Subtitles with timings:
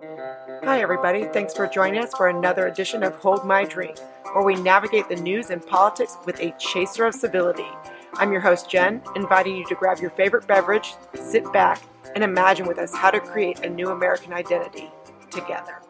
[0.00, 1.24] Hi, everybody.
[1.24, 3.98] Thanks for joining us for another edition of Hold My Drink,
[4.32, 7.66] where we navigate the news and politics with a chaser of civility.
[8.14, 11.82] I'm your host, Jen, inviting you to grab your favorite beverage, sit back,
[12.14, 14.88] and imagine with us how to create a new American identity
[15.32, 15.82] together.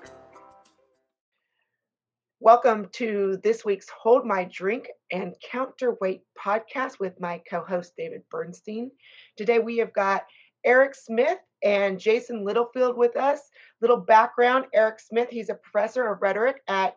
[2.41, 8.23] Welcome to this week's Hold My Drink and Counterweight podcast with my co host, David
[8.31, 8.91] Bernstein.
[9.37, 10.23] Today we have got
[10.69, 13.41] Erec Smith and Jason Littlefield with us.
[13.81, 16.95] Little background Erec Smith, he's a professor of rhetoric at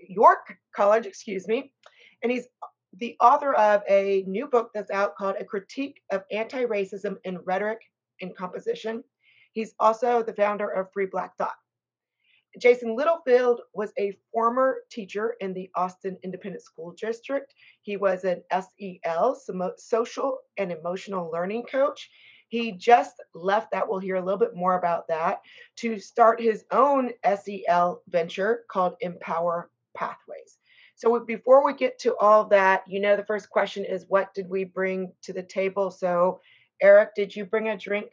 [0.00, 1.72] York College, excuse me,
[2.22, 2.48] and he's
[2.98, 7.38] the author of a new book that's out called A Critique of Anti Racism in
[7.44, 7.78] Rhetoric
[8.20, 9.04] and Composition.
[9.52, 11.54] He's also the founder of Free Black Thought.
[12.60, 17.52] Jason Littlefield was a former teacher in the Austin Independent School District.
[17.82, 19.40] He was an SEL,
[19.76, 22.08] social and emotional learning coach.
[22.54, 23.88] He just left that.
[23.88, 25.40] We'll hear a little bit more about that
[25.78, 30.58] to start his own SEL venture called Empower Pathways.
[30.94, 34.48] So before we get to all that, you know, the first question is what did
[34.48, 35.90] we bring to the table?
[35.90, 36.40] So,
[36.80, 38.12] Erec, did you bring a drink?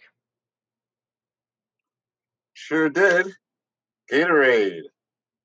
[2.53, 3.27] Sure did.
[4.11, 4.81] Gatorade.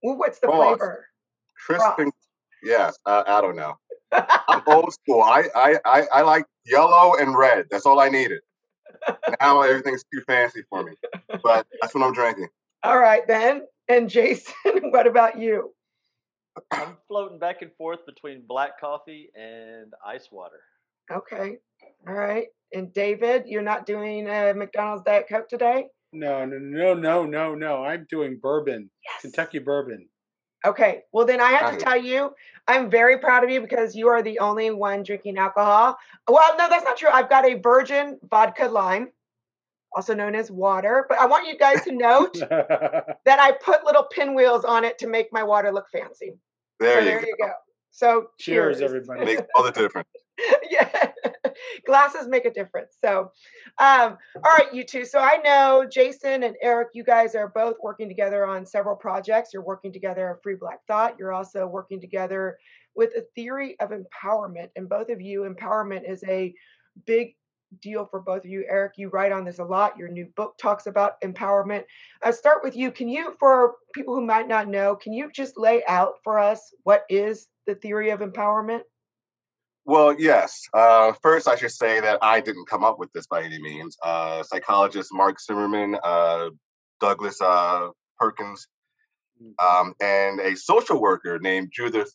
[0.03, 1.07] Well, what's the flavor?
[1.67, 2.13] Crisp and
[2.63, 3.77] yeah, uh, I don't know.
[4.49, 5.21] I'm old school.
[5.21, 7.67] I, I I I like yellow and red.
[7.71, 8.41] That's all I needed.
[9.41, 10.93] Now everything's too fancy for me,
[11.43, 12.49] but that's what I'm drinking.
[12.83, 13.63] All right then.
[13.89, 14.55] And Jason,
[14.91, 15.73] what about you?
[16.71, 20.61] I'm floating back and forth between black coffee and ice water.
[21.13, 21.59] Okay.
[22.09, 22.47] All right.
[22.73, 25.87] And David, you're not doing a McDonald's Diet Coke today?
[26.13, 27.85] No, no, no, no, no, no.
[27.85, 29.23] I'm doing bourbon, yes.
[29.23, 30.09] Kentucky bourbon.
[30.65, 31.03] Okay.
[31.13, 32.35] Well, then I have to tell you,
[32.67, 35.97] I'm very proud of you because you are the only one drinking alcohol.
[36.29, 37.09] Well, no, that's not true.
[37.13, 39.09] I've got a virgin vodka lime,
[39.95, 41.07] also known as water.
[41.09, 45.07] But I want you guys to note that I put little pinwheels on it to
[45.07, 46.35] make my water look fancy.
[46.81, 47.27] There, so you, there go.
[47.27, 47.53] you go.
[47.91, 49.25] So cheers, cheers everybody.
[49.25, 50.09] Makes all the difference.
[50.71, 51.11] yeah,
[51.87, 52.97] glasses make a difference.
[53.03, 53.31] So,
[53.79, 55.05] um, all right, you two.
[55.05, 59.51] So I know Jason and Erec, you guys are both working together on several projects.
[59.53, 61.17] You're working together on Free Black Thought.
[61.19, 62.59] You're also working together
[62.95, 64.69] with a theory of empowerment.
[64.77, 66.55] And both of you, empowerment is a
[67.07, 67.35] big
[67.83, 68.65] deal for both of you.
[68.73, 69.99] Erec, you write on this a lot.
[69.99, 71.85] Your new book talks about empowerment.
[72.23, 72.91] I'll start with you.
[72.91, 76.73] Can you, for people who might not know, can you just lay out for us
[76.85, 78.83] what is the theory of empowerment?
[79.87, 80.63] Well, yes.
[80.75, 83.97] Uh, first, I should say that I didn't come up with this by any means.
[84.03, 86.51] Uh, psychologist Marc Zimmerman, uh,
[86.99, 88.67] Douglas uh, Perkins,
[89.41, 89.53] mm.
[89.65, 92.13] um, and a social worker named Judith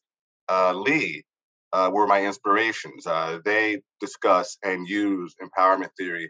[0.50, 1.24] uh, Lee
[1.72, 3.06] uh, were my inspirations.
[3.46, 6.30] they discuss and use empowerment theory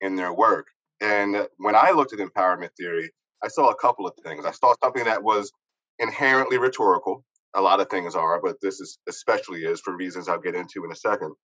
[0.00, 0.68] in their work.
[1.00, 3.10] And when I looked at empowerment theory,
[3.42, 4.46] I saw a couple of things.
[4.46, 5.50] I saw something that was
[5.98, 7.24] inherently rhetorical,
[7.56, 10.84] a lot of things are, but this is especially is for reasons I'll get into
[10.84, 11.34] in a second.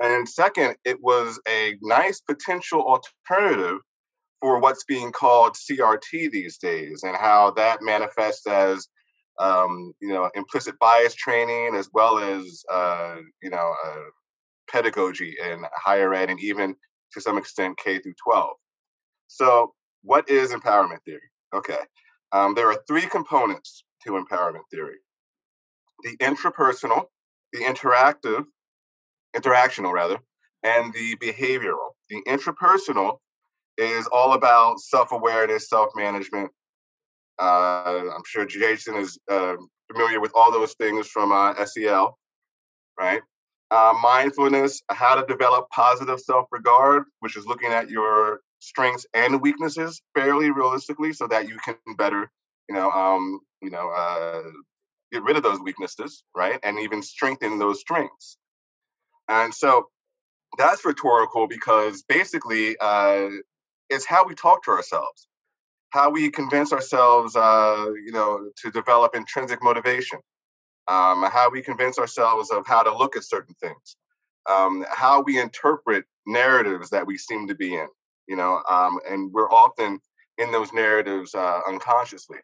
[0.00, 3.78] And second, it was a nice potential alternative
[4.40, 8.86] for what's being called CRT these days and how that manifests as
[9.40, 14.04] um, you know implicit bias training as well as uh, you know uh,
[14.70, 16.74] pedagogy in higher ed and even
[17.12, 18.50] to some extent K through 12.
[19.28, 21.20] So, what is empowerment theory?
[21.54, 21.78] Okay,
[22.32, 23.84] um, there are three components
[24.14, 24.96] empowerment theory
[26.02, 27.06] the intrapersonal,
[27.52, 28.44] the interactive,
[29.36, 30.18] interactional rather,
[30.62, 31.90] and the behavioral.
[32.10, 33.18] The intrapersonal
[33.76, 36.50] is all about self awareness, self management.
[37.38, 39.54] Uh, I'm sure Jason is uh,
[39.90, 42.18] familiar with all those things from uh, SEL,
[42.98, 43.22] right?
[43.70, 49.40] Uh, mindfulness, how to develop positive self regard, which is looking at your strengths and
[49.40, 52.30] weaknesses fairly realistically so that you can better
[52.68, 54.42] you know, um, you know, uh,
[55.12, 58.36] get rid of those weaknesses, right, and even strengthen those strengths.
[59.28, 59.88] And so
[60.56, 63.28] that's rhetorical because basically uh,
[63.90, 65.28] it's how we talk to ourselves,
[65.90, 70.18] how we convince ourselves, uh, you know, to develop intrinsic motivation,
[70.88, 73.96] um, how we convince ourselves of how to look at certain things,
[74.48, 77.88] um, how we interpret narratives that we seem to be in,
[78.26, 80.00] you know, um, and we're often
[80.38, 82.38] in those narratives uh, unconsciously.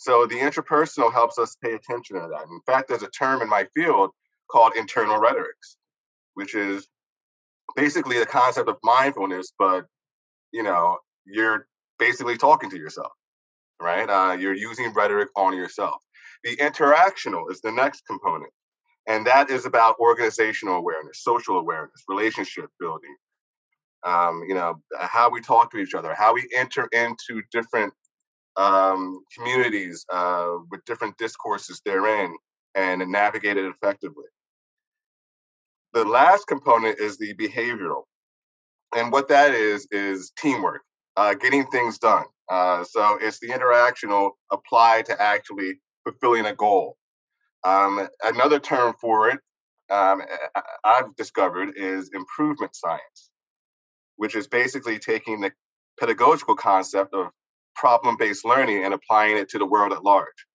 [0.00, 2.44] So the interpersonal helps us pay attention to that.
[2.44, 4.12] In fact, there's a term in my field
[4.50, 5.78] called internal rhetorics,
[6.34, 6.88] which is
[7.76, 9.86] basically the concept of mindfulness, but
[10.52, 11.66] you know, you're
[11.98, 13.12] basically talking to yourself,
[13.82, 14.10] right?
[14.10, 16.02] Uh, you're using rhetoric on yourself.
[16.44, 18.52] The interactional is the next component,
[19.08, 23.16] and that is about organizational awareness, social awareness, relationship building.
[24.06, 27.94] um, you know, how we talk to each other, how we enter into different
[28.56, 32.34] um, communities uh, with different discourses therein
[32.74, 34.24] and navigate it effectively.
[35.92, 38.04] The last component is the behavioral.
[38.94, 40.82] And what that is, is teamwork,
[41.16, 42.24] uh, getting things done.
[42.48, 46.96] Uh, so it's the interactional applied to actually fulfilling a goal.
[47.64, 49.38] Um, another term for it
[49.90, 50.22] um,
[50.84, 53.30] I've discovered is improvement science,
[54.16, 55.52] which is basically taking the
[55.98, 57.26] pedagogical concept of
[57.80, 60.46] problem based learning and applying it to the world at large,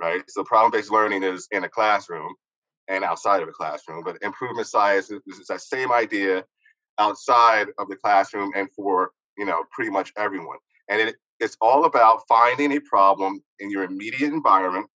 [0.00, 0.22] right?
[0.28, 2.32] So, problem based learning is in a classroom
[2.88, 6.44] and outside of a classroom, but improvement science is, is that same idea
[6.98, 10.58] outside of the classroom and for you know pretty much everyone.
[10.88, 14.86] And it, it's all about finding a problem in your immediate environment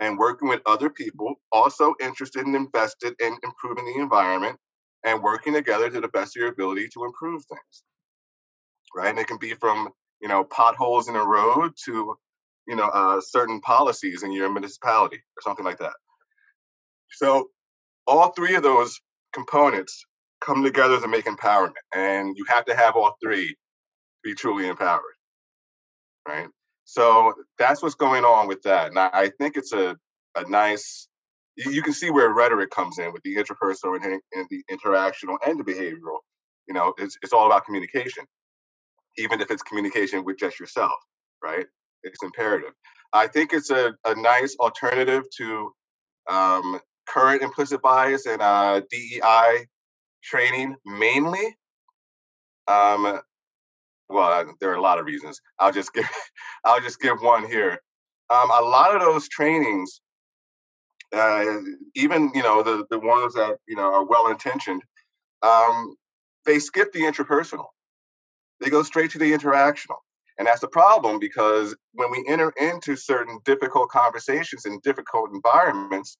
[0.00, 4.56] and working with other people also interested and invested in improving the environment
[5.04, 7.82] and working together to the best of your ability to improve things
[8.94, 12.16] right and it can be from you know potholes in a road to
[12.66, 15.94] you know uh, certain policies in your municipality or something like that
[17.10, 17.48] so
[18.06, 19.00] all three of those
[19.32, 20.04] components
[20.40, 23.56] come together to make empowerment and you have to have all three to
[24.24, 25.02] be truly empowered
[26.26, 26.48] right
[26.90, 28.88] so that's what's going on with that.
[28.88, 29.96] And I, think it's a,
[30.34, 31.06] a nice,
[31.56, 35.36] you, you, can see where rhetoric comes in with the interpersonal and, and, the interactional
[35.46, 36.18] and the behavioral.
[36.66, 38.24] You know, it's, it's all about communication,
[39.20, 40.92] even if it's communication with just yourself,
[41.42, 41.66] right?
[42.02, 42.72] It's imperative.
[43.12, 45.72] I think it's a, a nice alternative to
[46.30, 49.66] um, current implicit bias and uh, DEI
[50.22, 51.56] training mainly.
[52.68, 53.20] Um,
[54.08, 55.40] well, there are a lot of reasons.
[55.58, 56.08] I'll just give
[56.64, 57.80] I'll just give one here.
[58.30, 60.00] Um, a lot of those trainings,
[61.14, 61.44] uh,
[61.94, 64.82] even you know the the ones that you know are well intentioned,
[65.42, 65.94] um,
[66.46, 67.66] they skip the interpersonal.
[68.60, 69.98] They go straight to the interactional,
[70.38, 76.16] and that's the problem because when we enter into certain difficult conversations in difficult environments,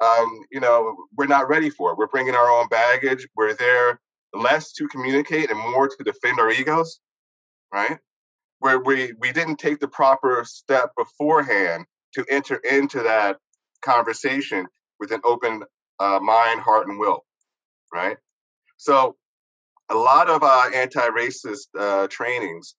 [0.00, 1.98] um, you know we're not ready for it.
[1.98, 3.26] We're bringing our own baggage.
[3.36, 4.00] We're there
[4.34, 6.98] less to communicate and more to defend our egos
[7.72, 7.98] right?
[8.60, 13.38] Where we we didn't take the proper step beforehand to enter into that
[13.82, 14.66] conversation
[15.00, 15.64] with an open
[16.00, 17.24] uh, mind, heart, and will,
[17.92, 18.16] right?
[18.76, 19.16] So,
[19.92, 22.74] a lot of uh, anti-racist uh, trainings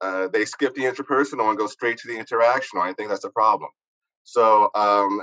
[0.00, 2.82] uh, they skip the interpersonal and go straight to the interactional.
[2.82, 3.70] I think that's a problem.
[4.24, 5.22] So, um,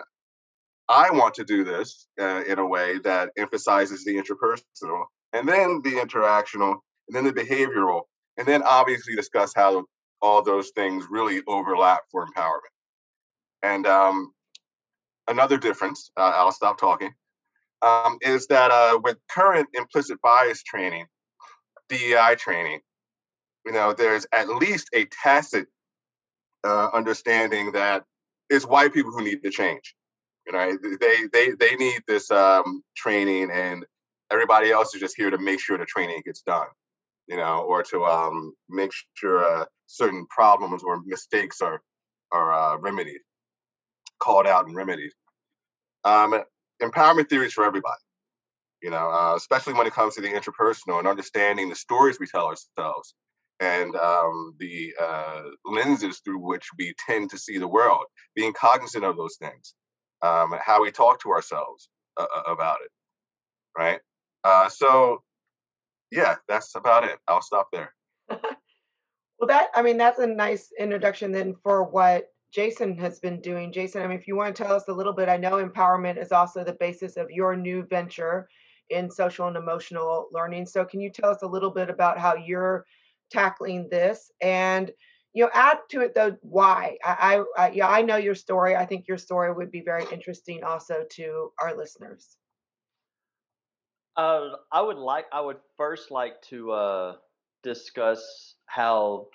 [0.89, 5.81] I want to do this uh, in a way that emphasizes the interpersonal and then
[5.83, 6.75] the interactional
[7.07, 8.01] and then the behavioral
[8.37, 9.85] and then obviously discuss how
[10.21, 12.73] all those things really overlap for empowerment.
[13.61, 14.33] And um,
[15.29, 17.13] another difference, uh, I'll stop talking,
[17.81, 21.05] um, is that uh, with current implicit bias training,
[21.89, 22.81] DEI training,
[23.65, 25.67] you know, there's at least a tacit
[26.65, 28.03] uh, understanding that
[28.49, 29.95] it's white people who need to change.
[30.47, 33.85] You know, they they they need this um, training, and
[34.31, 36.67] everybody else is just here to make sure the training gets done
[37.27, 41.81] you know, or to um, make sure uh, certain problems or mistakes are
[42.31, 43.21] are uh, remedied,
[44.19, 45.11] called out and remedied.
[46.03, 46.41] Um,
[46.81, 47.99] empowerment theories for everybody,
[48.83, 52.27] you know, uh, especially when it comes to the interpersonal and understanding the stories we
[52.27, 53.15] tell ourselves
[53.61, 58.03] and um, the uh, lenses through which we tend to see the world,
[58.35, 59.73] being cognizant of those things,
[60.21, 62.91] um, how we talk to ourselves uh, about it,
[63.77, 64.01] right?
[64.43, 65.23] Uh, so
[66.11, 67.17] yeah, that's about it.
[67.27, 67.93] I'll stop there.
[68.29, 73.71] well, that I mean, that's a nice introduction then for what Jason has been doing.
[73.71, 76.21] Jason, I mean, if you want to tell us a little bit, I know empowerment
[76.21, 78.49] is also the basis of your new venture
[78.89, 80.65] in social and emotional learning.
[80.65, 82.85] So, can you tell us a little bit about how you're
[83.31, 84.91] tackling this and
[85.33, 88.75] you know add to it though why I, I, I yeah i know your story
[88.75, 92.37] i think your story would be very interesting also to our listeners
[94.15, 95.25] uh, I would like.
[95.31, 97.15] I would first like to uh,
[97.63, 99.27] discuss how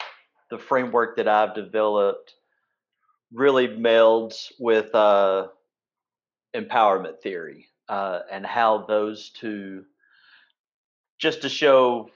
[0.50, 2.34] the framework that I've developed
[3.32, 5.48] really melds with uh,
[6.54, 9.84] empowerment theory uh, and how those two,
[11.18, 12.10] just to show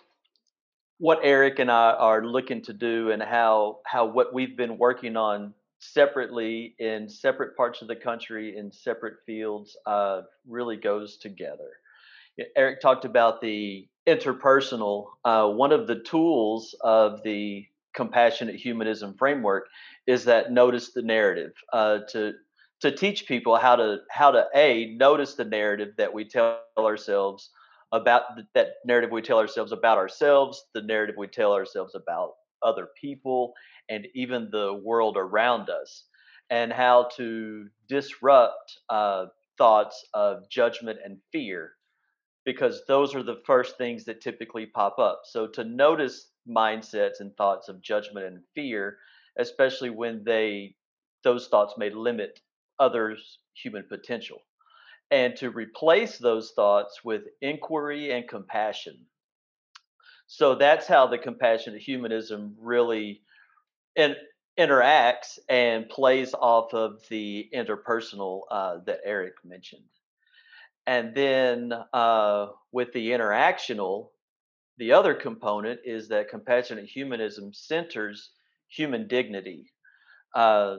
[0.99, 5.17] what Erec and I are looking to do and how how what we've been working
[5.17, 11.71] on separately in separate parts of the country in separate fields uh, really goes together.
[12.57, 15.07] Erec talked about the interpersonal.
[15.25, 19.67] Uh, one of the tools of the compassionate humanism framework
[20.07, 22.33] is that notice the narrative uh, to
[22.83, 27.51] to teach people how to how to a notice the narrative that we tell ourselves
[27.93, 28.23] about
[28.55, 33.53] that narrative we tell ourselves about ourselves, the narrative we tell ourselves about other people,
[33.89, 36.05] and even the world around us,
[36.51, 39.27] and how to disrupt uh,
[39.59, 41.73] thoughts of judgment and fear,
[42.45, 45.23] because those are the first things that typically pop up.
[45.25, 48.99] So to notice mindsets and thoughts of judgment and fear,
[49.39, 50.75] especially when they
[51.23, 52.41] those thoughts may limit
[52.79, 54.39] others' human potential
[55.11, 58.99] and to replace those thoughts with inquiry and compassion.
[60.27, 63.21] So that's how the compassionate humanism really
[63.95, 64.17] in,
[64.59, 69.83] interacts and plays off of the interpersonal uh, that Erec mentioned.
[70.87, 74.09] And then uh, with the interactional,
[74.79, 78.31] the other component is that compassionate humanism centers
[78.69, 79.71] human dignity.
[80.35, 80.79] Uh,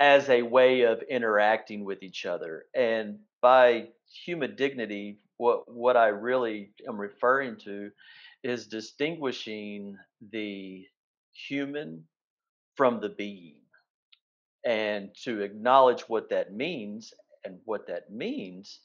[0.00, 2.64] as a way of interacting with each other.
[2.74, 3.88] And by
[4.24, 7.90] human dignity, what what I really am referring to
[8.42, 9.96] is distinguishing
[10.32, 10.86] the
[11.32, 12.04] human
[12.76, 13.56] from the being.
[14.64, 17.14] And to acknowledge what that means,
[17.44, 18.80] and what that means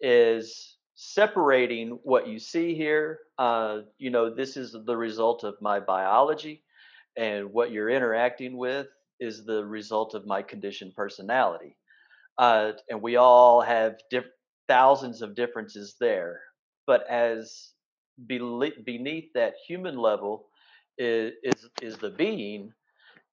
[0.00, 3.20] is separating what you see here.
[3.38, 6.62] Uh, you know, this is the result of my biology,
[7.16, 8.88] and what you're interacting with
[9.20, 11.76] is the result of my conditioned personality.
[12.38, 14.24] Uh, and we all have diff-
[14.68, 16.40] thousands of differences there.
[16.86, 17.70] But as
[18.26, 20.46] be- beneath that human level
[20.98, 22.72] is, is, is the being,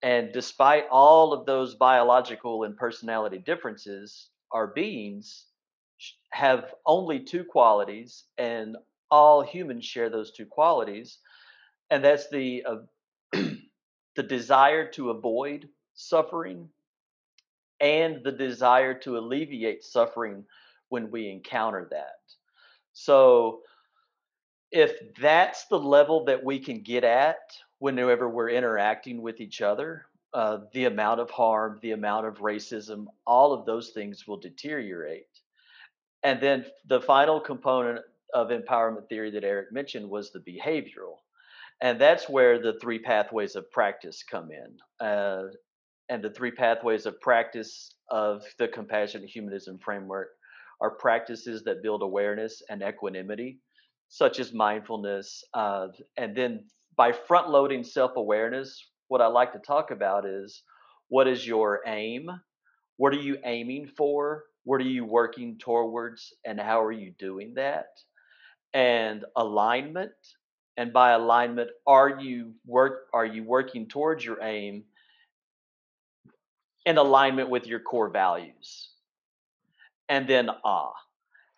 [0.03, 5.45] and despite all of those biological and personality differences, our beings
[6.31, 8.77] have only two qualities, and
[9.11, 11.19] all humans share those two qualities,
[11.91, 12.75] and that's the uh,
[14.15, 16.69] the desire to avoid suffering
[17.79, 20.45] and the desire to alleviate suffering
[20.89, 22.19] when we encounter that.
[22.93, 23.61] So,
[24.71, 27.39] if that's the level that we can get at
[27.79, 33.05] whenever we're interacting with each other, uh, the amount of harm, the amount of racism,
[33.25, 35.27] all of those things will deteriorate.
[36.23, 37.99] And then the final component
[38.33, 41.17] of empowerment theory that Erec mentioned was the behavioral.
[41.81, 45.05] And that's where the three pathways of practice come in.
[45.05, 45.47] Uh,
[46.09, 50.29] and the three pathways of practice of the compassionate humanism framework
[50.81, 53.59] are practices that build awareness and equanimity,
[54.09, 55.43] such as mindfulness.
[55.53, 56.65] Uh, and then
[56.97, 60.63] by front loading self awareness, what I like to talk about is
[61.07, 62.29] what is your aim?
[62.97, 64.43] What are you aiming for?
[64.65, 66.33] What are you working towards?
[66.45, 67.87] And how are you doing that?
[68.73, 70.11] And alignment
[70.77, 74.83] and by alignment are you work are you working towards your aim
[76.85, 78.89] in alignment with your core values?
[80.09, 80.93] And then awe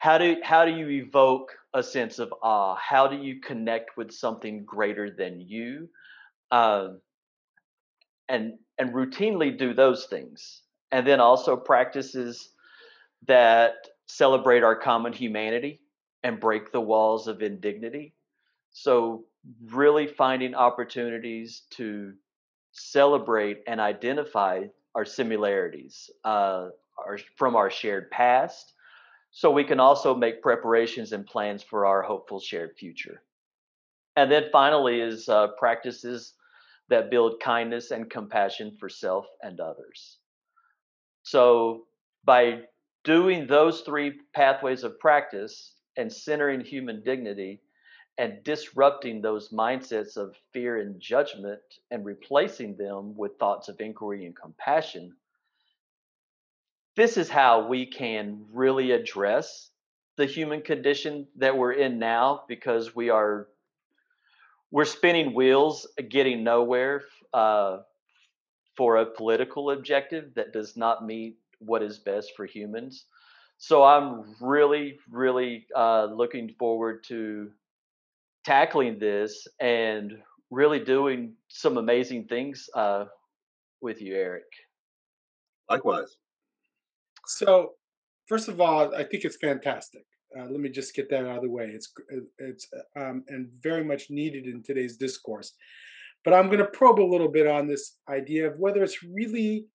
[0.03, 4.11] how do how do you evoke a sense of awe how do you connect with
[4.11, 5.89] something greater than you?
[6.51, 6.99] Um,
[8.27, 10.61] and and routinely do those things.
[10.91, 12.49] And then also practices
[13.27, 13.75] that
[14.07, 15.79] celebrate our common humanity
[16.23, 18.13] and break the walls of indignity
[18.73, 19.25] so,
[19.71, 22.13] really finding opportunities to
[22.71, 24.63] celebrate and identify
[24.95, 28.73] our similarities uh, our, from our shared past,
[29.31, 33.21] so we can also make preparations and plans for our hopeful shared future.
[34.15, 36.33] And then finally, is uh, practices
[36.89, 40.17] that build kindness and compassion for self and others.
[41.21, 41.85] So,
[42.25, 42.61] by
[43.03, 47.61] doing those three pathways of practice and centering human dignity,
[48.17, 54.25] and disrupting those mindsets of fear and judgment and replacing them with thoughts of inquiry
[54.25, 55.15] and compassion.
[56.95, 59.71] This is how we can really address
[60.15, 63.47] the human condition that we're in now because we are
[64.69, 67.03] we're spinning wheels getting nowhere
[67.33, 67.79] uh,
[68.75, 73.05] for a political objective that does not meet what is best for humans
[73.57, 77.49] so i'm really really uh, looking forward to
[78.43, 80.13] tackling this and
[80.51, 83.05] really doing some amazing things uh,
[83.81, 84.41] with you, Erec.
[85.69, 86.17] Likewise.
[87.25, 87.71] So,
[88.27, 90.05] first of all, I think it's fantastic.
[90.37, 91.65] Uh, let me just get that out of the way.
[91.65, 91.91] It's
[92.39, 95.53] it's um, and very much needed in today's discourse.
[96.25, 99.67] But I'm going to probe a little bit on this idea of whether it's really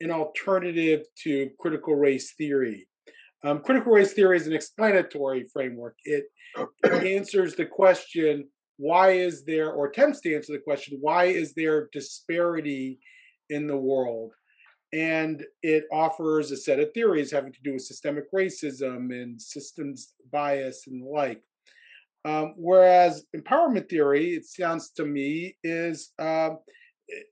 [0.00, 2.86] an alternative to critical race theory.
[3.44, 5.96] Um, critical race theory is an explanatory framework.
[6.04, 6.24] It
[6.84, 11.88] answers the question why is there, or attempts to answer the question, why is there
[11.92, 12.98] disparity
[13.50, 14.32] in the world?
[14.92, 20.12] and it offers a set of theories having to do with systemic racism and systems
[20.30, 21.42] bias and the like.
[22.24, 26.58] Um, whereas empowerment theory, it sounds to me, is it,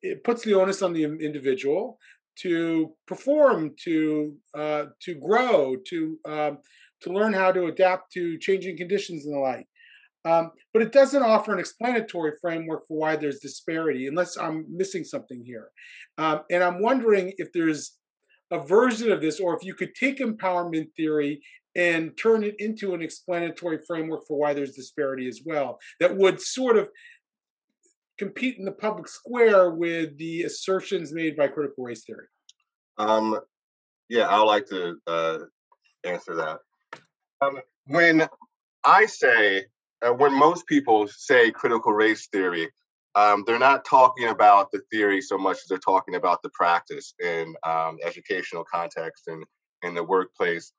[0.03, 1.99] it, puts the onus on the individual
[2.43, 6.59] to perform, to uh, to grow, to um,
[7.03, 9.67] to learn how to adapt to changing conditions and the like.
[10.25, 15.05] Um, but it doesn't offer an explanatory framework for why there's disparity, unless I'm missing
[15.05, 15.69] something here.
[16.19, 17.97] Um, and I'm wondering if there's
[18.51, 21.41] a version of this, or if you could take empowerment theory
[21.75, 26.41] and turn it into an explanatory framework for why there's disparity as well, that would
[26.41, 26.91] sort of
[28.21, 32.27] compete in the public square with the assertions made by critical race theory.
[32.99, 33.41] Um,
[34.11, 35.39] yeah, I would like to uh,
[36.05, 36.59] answer that.
[37.41, 38.29] Um, when
[38.85, 39.65] I say
[40.03, 42.69] uh, when most people say critical race theory,
[43.15, 47.15] um, they're not talking about the theory so much as they're talking about the practice
[47.25, 49.43] in um, educational context and
[49.83, 50.73] in the workplace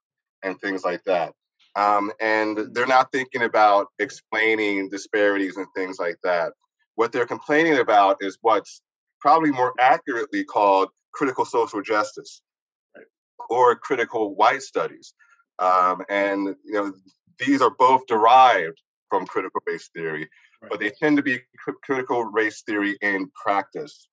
[0.44, 1.34] and things like that.
[1.76, 6.54] Um, and they're not thinking about explaining disparities and things like that.
[7.02, 8.80] What they're complaining about is what's
[9.20, 12.44] probably more accurately called critical social justice
[13.50, 15.16] or critical white studies.
[15.58, 16.94] Um, and you know
[17.40, 18.80] these are both derived
[19.10, 20.30] from critical race theory,
[20.62, 20.70] right.
[20.70, 21.40] but they tend to be
[21.84, 24.08] critical race theory in practice.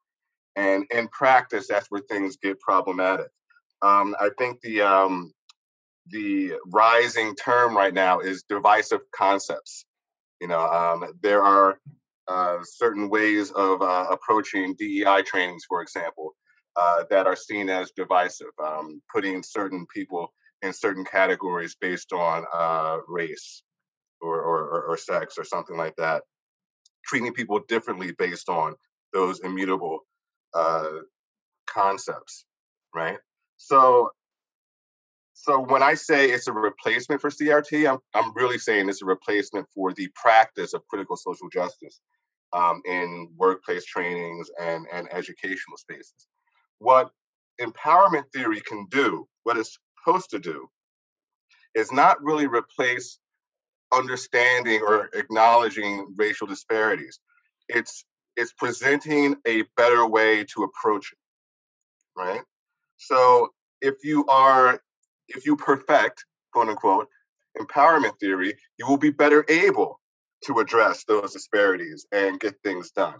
[0.56, 3.28] And in practice, that's where things get problematic.
[3.82, 5.34] Um, I think the um,
[6.06, 9.84] the rising term right now is divisive concepts.
[10.40, 11.78] You know, um, there are
[12.28, 16.34] uh, certain ways of uh, approaching DEI trainings, for example,
[16.76, 20.32] uh, that are seen as divisive, um, putting certain people
[20.62, 23.62] in certain categories based on uh, race
[24.20, 26.22] or, or, or sex or something like that,
[27.06, 28.74] treating people differently based on
[29.12, 30.00] those immutable
[30.54, 30.88] uh,
[31.66, 32.44] concepts,
[32.94, 33.18] right?
[33.56, 34.10] So,
[35.32, 39.06] so when I say it's a replacement for CRT, I'm I'm really saying it's a
[39.06, 42.00] replacement for the practice of critical social justice
[42.52, 46.28] um, in workplace trainings and and educational spaces.
[46.78, 47.10] What
[47.60, 50.68] empowerment theory can do, what it's supposed to do,
[51.74, 53.18] is not really replace
[53.94, 57.20] understanding or acknowledging racial disparities.
[57.68, 58.04] It's
[58.36, 61.18] it's presenting a better way to approach it,
[62.20, 62.42] right?
[62.98, 63.50] So
[63.82, 64.80] if you are
[65.28, 67.08] if you perfect quote unquote
[67.58, 70.00] empowerment theory, you will be better able
[70.44, 73.18] to address those disparities and get things done.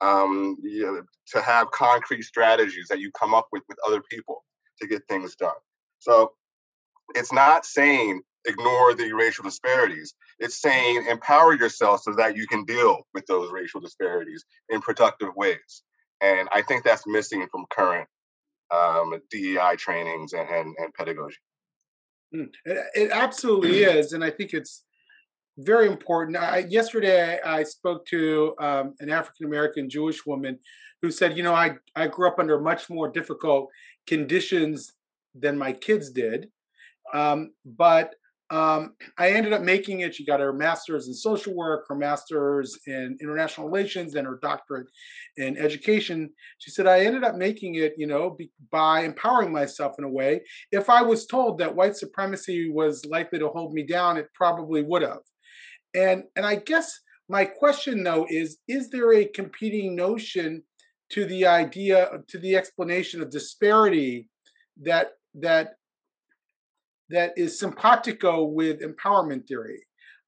[0.00, 4.44] Um, you know, to have concrete strategies that you come up with with other people
[4.80, 5.54] to get things done.
[6.00, 6.32] So
[7.14, 10.14] it's not saying ignore the racial disparities.
[10.38, 15.34] It's saying empower yourself so that you can deal with those racial disparities in productive
[15.34, 15.82] ways.
[16.20, 18.08] And I think that's missing from current
[18.74, 21.36] um, DEI trainings and, and, and pedagogy.
[22.34, 24.12] Mm, it, it, absolutely is.
[24.12, 24.82] And I think it's
[25.58, 26.36] very important.
[26.36, 30.58] I, yesterday, I, spoke to um, an African American Jewish woman
[31.02, 33.68] who said, You know, I, I grew up under much more difficult
[34.06, 34.92] conditions
[35.34, 36.48] than my kids did.
[37.14, 38.14] Um, but
[38.50, 40.14] um, I ended up making it.
[40.14, 44.86] She got her master's in social work, her master's in international relations, and her doctorate
[45.36, 46.30] in education.
[46.58, 50.08] She said, I ended up making it, you know, be, by empowering myself in a
[50.08, 50.42] way.
[50.70, 54.82] If I was told that white supremacy was likely to hold me down, it probably
[54.82, 55.22] would have.
[55.96, 60.62] And, and I guess my question, though, is is there a competing notion
[61.10, 64.28] to the idea, to the explanation of disparity
[64.82, 65.74] that that
[67.08, 69.80] that is simpatico with empowerment theory.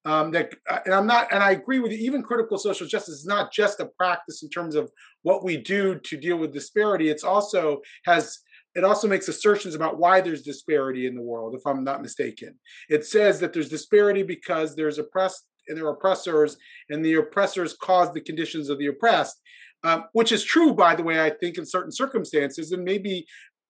[0.04, 1.98] Um, that uh, and I'm not, and I agree with you.
[1.98, 4.90] Even critical social justice is not just a practice in terms of
[5.22, 7.10] what we do to deal with disparity.
[7.10, 8.38] It's also has
[8.74, 11.54] it also makes assertions about why there's disparity in the world.
[11.54, 12.54] If I'm not mistaken,
[12.88, 16.56] it says that there's disparity because there's oppressed and their oppressors,
[16.88, 19.40] and the oppressors cause the conditions of the oppressed.
[19.84, 23.26] Um, which is true, by the way, I think in certain circumstances, and maybe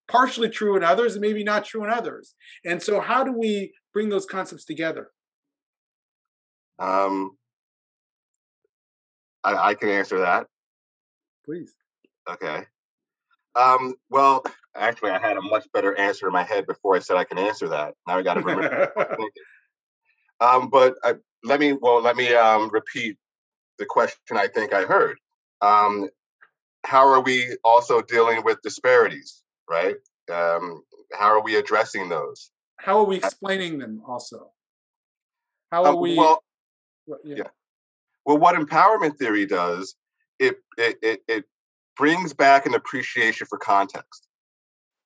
[0.08, 2.34] partially true in others and maybe not true in others.
[2.64, 5.11] And so, how do we bring those concepts together?
[6.78, 7.37] Um,
[9.44, 10.46] I, I can answer that.
[11.44, 11.74] Please.
[12.28, 12.64] Okay.
[13.54, 14.44] Um, well,
[14.76, 17.38] actually, I had a much better answer in my head before I said I can
[17.38, 17.94] answer that.
[18.06, 18.92] Now I got to remember.
[20.40, 23.16] um, but I, let me well let me um, repeat
[23.79, 25.18] the question I think I heard.
[25.61, 26.09] Um,
[26.85, 29.42] how are we also dealing with disparities?
[29.68, 29.96] right?
[30.33, 32.51] Um, how are we addressing those?
[32.77, 34.51] How are we explaining them also?
[35.70, 36.16] How are um, we?
[36.16, 36.42] Well,
[37.07, 37.35] yeah.
[37.37, 37.48] yeah.
[38.24, 39.94] Well, what empowerment theory does,
[40.38, 41.44] it, it, it, it
[41.96, 44.27] brings back an appreciation for context.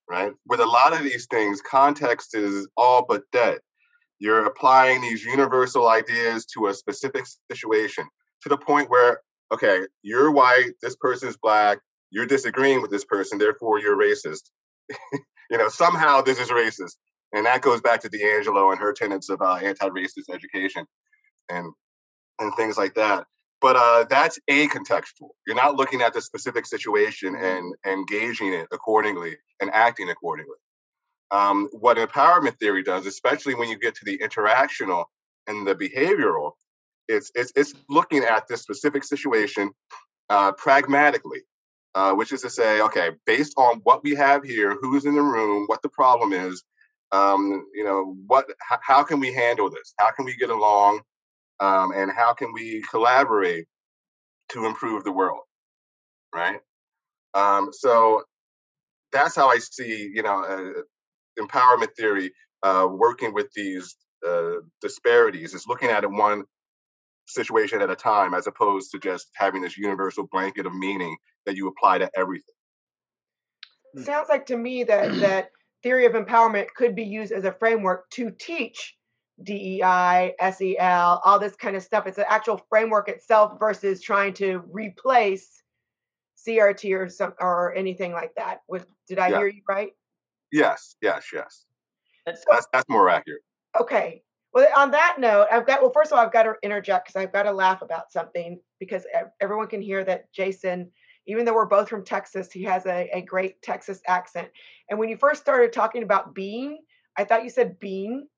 [0.08, 0.32] right?
[0.46, 3.60] With a lot of these things, context is all but dead.
[4.22, 8.06] You're applying these universal ideas to a specific situation
[8.42, 9.20] to the point where,
[9.52, 11.80] okay, you're white, this person's black,
[12.12, 14.42] you're disagreeing with this person, therefore you're racist.
[15.50, 16.98] you know, somehow this is racist.
[17.32, 20.86] And that goes back to DiAngelo and her tenets of uh, anti-racist education
[21.48, 21.72] and
[22.38, 23.26] and things like that.
[23.60, 25.30] But uh, that's a contextual.
[25.48, 30.54] You're not looking at the specific situation and, gauging it accordingly and acting accordingly.
[31.32, 35.06] Um, what empowerment theory does, especially when you get to the interactional
[35.48, 36.52] and the behavioral,
[37.08, 39.72] it's it's, it's looking at this specific situation
[40.30, 41.40] uh, pragmatically,
[41.94, 45.22] uh, which is to say, okay, based on what we have here, who's in the
[45.22, 46.62] room, what the problem is,
[47.12, 49.94] um, you know, what, h- how can we handle this?
[49.98, 51.00] How can we get along?
[51.60, 53.66] Um, and how can we collaborate
[54.50, 55.40] to improve the world?
[56.34, 56.60] Right.
[57.34, 58.22] Um, so
[59.12, 60.82] that's how I see, you know, uh,
[61.38, 66.44] empowerment theory uh, working with these uh, disparities is looking at it one
[67.26, 71.16] situation at a time as opposed to just having this universal blanket of meaning
[71.46, 72.54] that you apply to everything.
[73.96, 75.50] Sounds like to me that that
[75.82, 78.96] theory of empowerment could be used as a framework to teach
[79.42, 82.06] DEI, SEL, all this kind of stuff.
[82.06, 85.62] It's an actual framework itself versus trying to replace
[86.46, 88.60] CRT or some or anything like that.
[88.68, 89.38] Was did I Yeah.
[89.38, 89.92] hear you right?
[90.52, 91.64] Yes, yes, yes.
[92.26, 93.42] So- That's that's more accurate.
[93.80, 94.22] Okay.
[94.54, 97.20] Well, on that note, I've got, well, first of all, I've got to interject because
[97.22, 99.06] I've got to laugh about something because
[99.40, 100.90] everyone can hear that Jason,
[101.26, 104.48] even though we're both from Texas, he has a, a great Texas accent.
[104.90, 106.80] And when you first started talking about being,
[107.16, 108.28] I thought you said bean.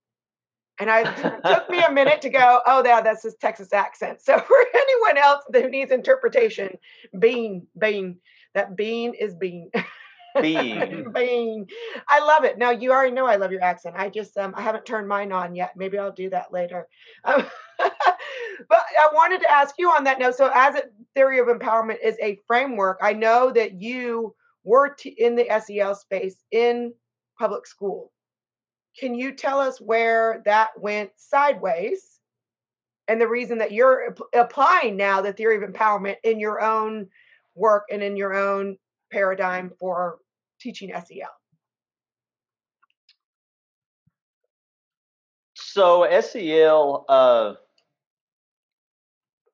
[0.78, 1.02] And I
[1.42, 4.20] took me a minute to go, oh, yeah, that's his Texas accent.
[4.22, 6.78] So for anyone else who needs interpretation,
[7.18, 8.18] bean, bean,
[8.54, 9.70] that bean is bean.
[10.40, 11.66] Bean.
[12.08, 12.58] I love it.
[12.58, 13.94] Now you already know I love your accent.
[13.96, 15.76] I just um I haven't turned mine on yet.
[15.76, 16.88] Maybe I'll do that later.
[17.24, 17.44] Um,
[17.78, 17.92] but
[18.70, 20.36] I wanted to ask you on that note.
[20.36, 20.82] So as a
[21.14, 25.94] theory of empowerment is a framework, I know that you were t- in the SEL
[25.94, 26.92] space in
[27.38, 28.12] public school.
[28.98, 32.20] Can you tell us where that went sideways?
[33.08, 37.08] And the reason that you're ap- applying now the theory of empowerment in your own
[37.54, 38.78] work and in your own
[39.12, 40.18] paradigm for
[40.64, 41.28] teaching SEL.
[45.54, 47.54] So SEL uh,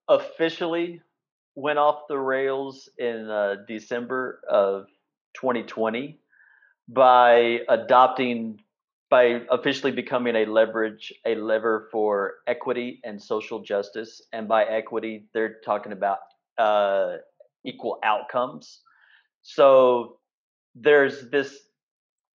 [0.09, 1.03] officially
[1.57, 4.87] went off the rails in uh, December of
[5.35, 6.21] 2020
[6.89, 8.61] by adopting,
[9.11, 14.23] by officially becoming a leverage, a lever for equity and social justice.
[14.33, 16.19] And by equity, they're talking about
[16.57, 17.17] uh,
[17.65, 18.81] equal outcomes.
[19.43, 20.20] So
[20.75, 21.57] there's this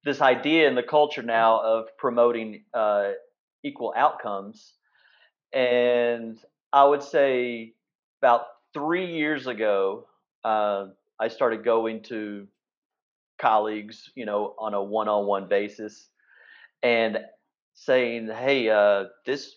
[0.04, 3.12] this idea in the culture now of promoting uh,
[3.62, 4.74] equal outcomes.
[5.52, 6.38] And
[6.72, 7.72] I would say
[8.20, 8.42] about
[8.74, 10.06] three years ago,
[10.44, 10.86] uh,
[11.18, 12.46] I started going to
[13.40, 16.08] colleagues, you know, on a one-on-one basis,
[16.82, 17.18] and
[17.74, 19.56] saying, "Hey, uh, this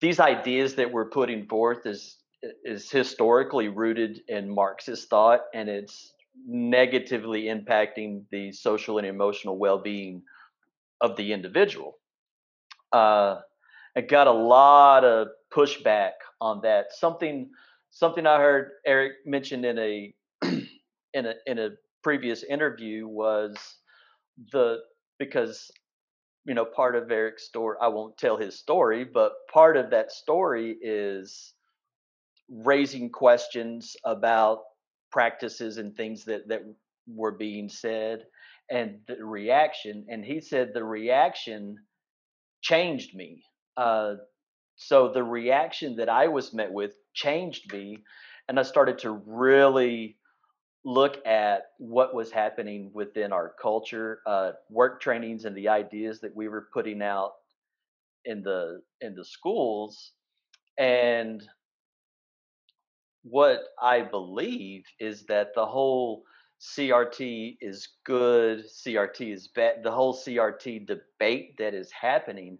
[0.00, 2.16] these ideas that we're putting forth is
[2.64, 6.12] is historically rooted in Marxist thought, and it's
[6.46, 10.22] negatively impacting the social and emotional well-being
[11.00, 11.98] of the individual."
[12.92, 13.40] uh,
[13.96, 16.92] I got a lot of pushback on that.
[16.92, 17.50] Something
[17.90, 20.14] something I heard Erec mentioned in a
[21.14, 21.70] in a in a
[22.02, 23.56] previous interview was
[24.52, 24.78] the
[25.18, 25.70] because
[26.44, 30.12] you know part of Erec's story I won't tell his story, but part of that
[30.12, 31.54] story is
[32.48, 34.60] raising questions about
[35.16, 36.62] practices and things that that
[37.08, 38.24] were being said
[38.70, 41.76] and the reaction and he said the reaction
[42.62, 43.44] changed me.
[43.76, 44.14] Uh,
[44.76, 47.98] so the reaction that I was met with changed me,
[48.48, 50.16] and I started to really
[50.84, 56.34] look at what was happening within our culture, uh, work trainings, and the ideas that
[56.36, 57.32] we were putting out
[58.24, 60.12] in the in the schools,
[60.78, 61.42] and
[63.28, 66.22] what I believe is that the whole
[66.60, 69.82] CRT is good, CRT is bad.
[69.82, 72.58] The whole CRT debate that is happening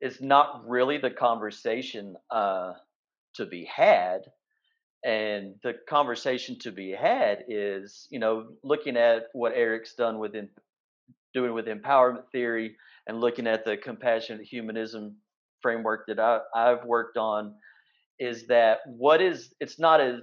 [0.00, 2.72] is not really the conversation uh,
[3.34, 4.22] to be had.
[5.04, 10.48] And the conversation to be had is, you know, looking at what Erec's done within
[11.32, 12.76] doing with empowerment theory
[13.06, 15.16] and looking at the compassionate humanism
[15.60, 17.54] framework that I, I've worked on
[18.18, 20.22] is that what is it's not a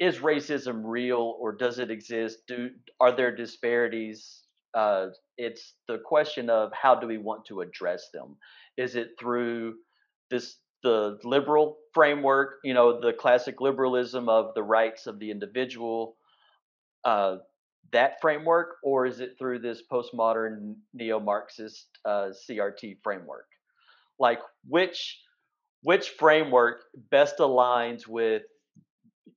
[0.00, 4.42] is racism real or does it exist do are there disparities
[4.74, 8.36] Uh, it's the question of how do we want to address them?
[8.76, 9.76] Is it through
[10.30, 16.16] this the liberal framework, you know, the classic liberalism of the rights of the individual,
[17.04, 17.36] uh,
[17.92, 23.46] that framework, or is it through this postmodern neo-Marxist uh, CRT framework?
[24.18, 25.20] Like which
[25.84, 28.42] which framework best aligns with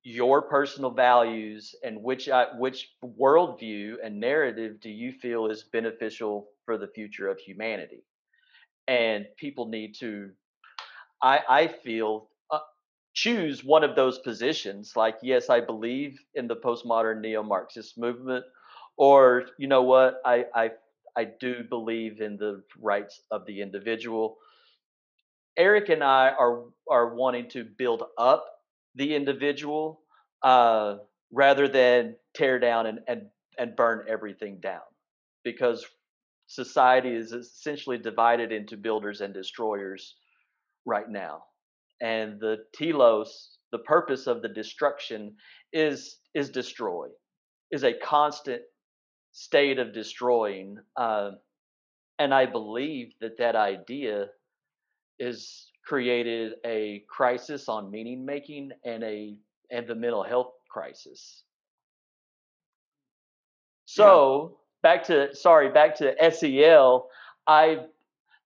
[0.04, 6.48] your personal values and which uh, which worldview and narrative do you feel is beneficial
[6.66, 8.04] for the future of humanity?
[8.88, 10.32] And people need to,
[11.22, 12.60] I, I feel, uh,
[13.14, 14.94] choose one of those positions.
[14.96, 18.46] Like, yes, I believe in the postmodern neo-Marxist movement,
[18.98, 20.72] or you know what, I I
[21.18, 24.38] I do believe in the rights of the individual.
[25.58, 28.46] Erec and I are are wanting to build up
[28.96, 30.02] the individual
[30.44, 30.98] uh,
[31.32, 33.22] rather than tear down and, and
[33.58, 34.82] and burn everything down,
[35.44, 35.86] because
[36.48, 40.16] society is essentially divided into builders and destroyers
[40.86, 41.44] right now,
[42.02, 45.36] and the telos, the purpose of the destruction,
[45.74, 47.08] is is destroy,
[47.72, 48.62] is a constant
[49.32, 50.78] state of destroying.
[50.96, 51.32] Uh,
[52.20, 54.28] and I believe that that idea
[55.20, 59.36] is created a crisis on meaning making and a
[59.72, 61.44] and the mental health crisis.
[63.86, 64.90] So yeah.
[64.90, 67.10] back to sorry, back to SEL.
[67.48, 67.86] I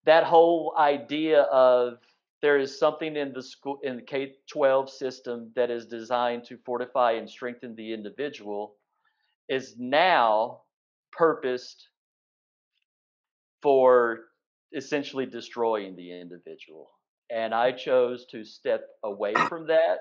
[0.04, 1.98] that whole idea of
[2.40, 6.58] there is something in the school in the K twelve system that is designed to
[6.64, 8.76] fortify and strengthen the individual
[9.48, 10.62] is now
[11.10, 11.88] purposed
[13.62, 14.20] for
[14.74, 16.90] essentially destroying the individual.
[17.30, 19.98] And I chose to step away from that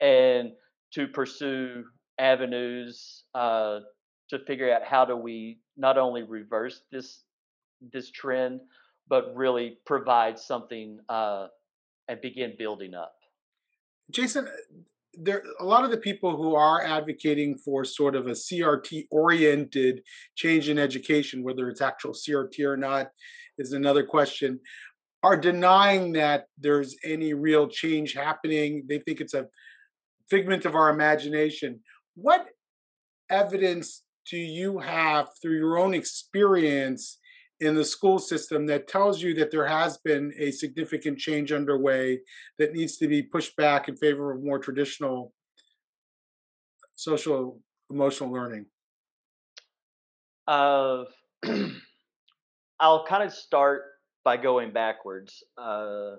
[0.00, 0.52] and
[0.94, 1.84] to pursue
[2.18, 3.80] avenues uh,
[4.30, 7.22] to figure out how do we not only reverse this
[7.92, 8.60] this trend,
[9.08, 11.46] but really provide something uh,
[12.08, 13.14] and begin building up.
[14.10, 14.48] Jason,
[15.14, 20.02] there a lot of the people who are advocating for sort of a CRT oriented
[20.34, 23.12] change in education, whether it's actual CRT or not,
[23.58, 24.60] is another question,
[25.22, 28.84] are denying that there's any real change happening.
[28.88, 29.48] They think it's a
[30.30, 31.80] figment of our imagination.
[32.14, 32.46] What
[33.30, 37.18] evidence do you have through your own experience
[37.60, 42.20] in the school system that tells you that there has been a significant change underway
[42.58, 45.32] that needs to be pushed back in favor of more traditional
[46.94, 48.66] social emotional learning?
[50.46, 51.04] Uh,
[52.80, 53.82] I'll kind of start
[54.24, 55.42] by going backwards.
[55.56, 56.16] Uh,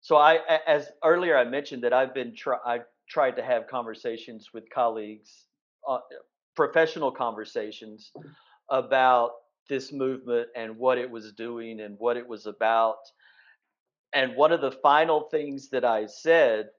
[0.00, 4.50] so I, as earlier I mentioned that I've been try, I've tried to have conversations
[4.52, 5.46] with colleagues,
[5.88, 5.98] uh,
[6.54, 8.12] professional conversations
[8.70, 9.32] about
[9.68, 12.98] this movement and what it was doing and what it was about.
[14.12, 16.70] And one of the final things that I said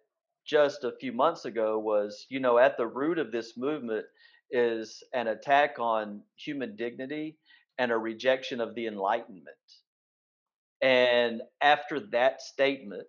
[0.46, 4.06] just a few months ago was, you know, at the root of this movement
[4.50, 7.38] is an attack on human dignity
[7.78, 9.48] and a rejection of the Enlightenment.
[10.82, 13.08] And after that statement,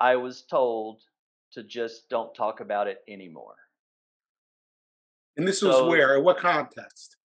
[0.00, 1.02] I was told
[1.52, 3.54] to just don't talk about it anymore.
[5.36, 6.20] And this was so, where?
[6.20, 7.16] What context?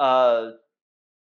[0.00, 0.50] Uh,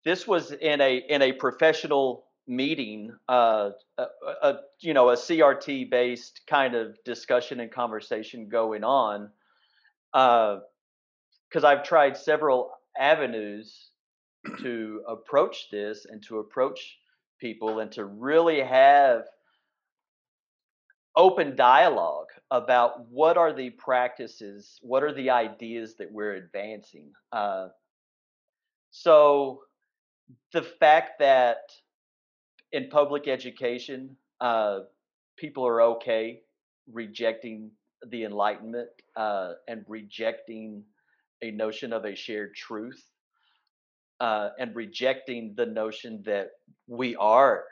[0.04, 4.06] this was in a in a professional meeting, uh, a,
[4.42, 9.30] a, you know, a CRT based kind of discussion and conversation going on.
[10.12, 13.90] Because uh, I've tried several avenues
[14.58, 16.98] to approach this and to approach
[17.40, 19.24] people and to really have
[21.16, 27.10] open dialogue about what are the practices, what are the ideas that we're advancing.
[27.32, 27.68] Uh,
[28.90, 29.62] so
[30.52, 31.72] the fact that
[32.72, 34.80] in public education, uh,
[35.36, 36.40] people are okay
[36.92, 37.70] rejecting
[38.08, 40.82] the Enlightenment uh, and rejecting
[41.42, 43.02] a notion of a shared truth
[44.20, 46.50] uh, and rejecting the notion that
[46.86, 47.64] we are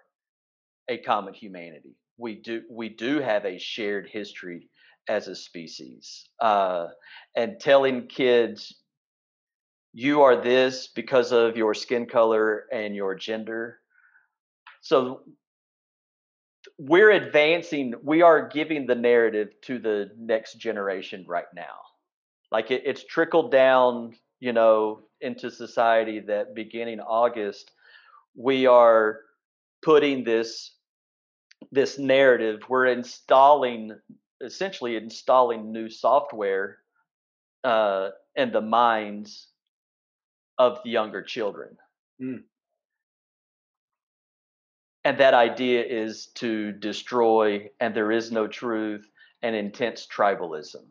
[0.88, 1.96] a common humanity.
[2.16, 4.68] We do we do have a shared history
[5.08, 6.86] as a species, uh,
[7.36, 8.74] and telling kids
[9.94, 13.78] you are this because of your skin color and your gender.
[14.80, 15.22] So
[16.78, 21.78] we're advancing, we are giving the narrative to the next generation right now.
[22.50, 27.70] Like it, it's trickled down, you know, into society that beginning August,
[28.36, 29.20] we are
[29.82, 30.76] putting this
[31.72, 33.96] this narrative, we're installing
[34.42, 36.76] essentially installing new software
[37.64, 39.48] uh, in the minds
[40.58, 41.78] of the younger children.
[42.22, 42.42] Mm.
[45.04, 49.08] And that idea is to destroy, and there is no truth,
[49.40, 50.84] and intense tribalism.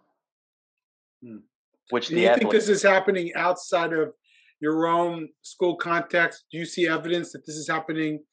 [1.23, 1.43] Mm.
[1.89, 4.13] Which Do the you think this is happening outside of
[4.59, 6.45] your own school context?
[6.51, 8.23] Do you see evidence that this is happening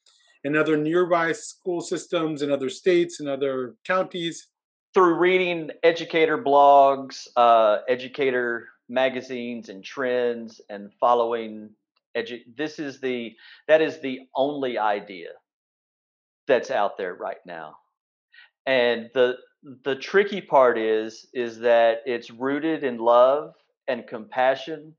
[0.43, 4.47] in other nearby school systems in other states and other counties?
[4.93, 11.69] through reading educator blogs, uh, educator magazines, and trends, and following
[12.17, 13.33] edu- this is the
[13.67, 15.29] that is the only idea
[16.47, 17.75] that's out there right now,
[18.65, 23.55] and the the tricky part is is that it's rooted in love
[23.87, 24.95] and compassion,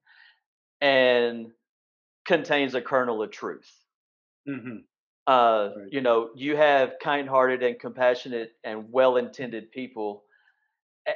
[0.80, 1.52] and
[2.26, 3.70] contains a kernel of truth
[4.46, 4.78] hmm
[5.26, 5.88] uh, Right.
[5.90, 10.24] you know, you have kind-hearted and compassionate and well-intended people
[11.06, 11.14] eh,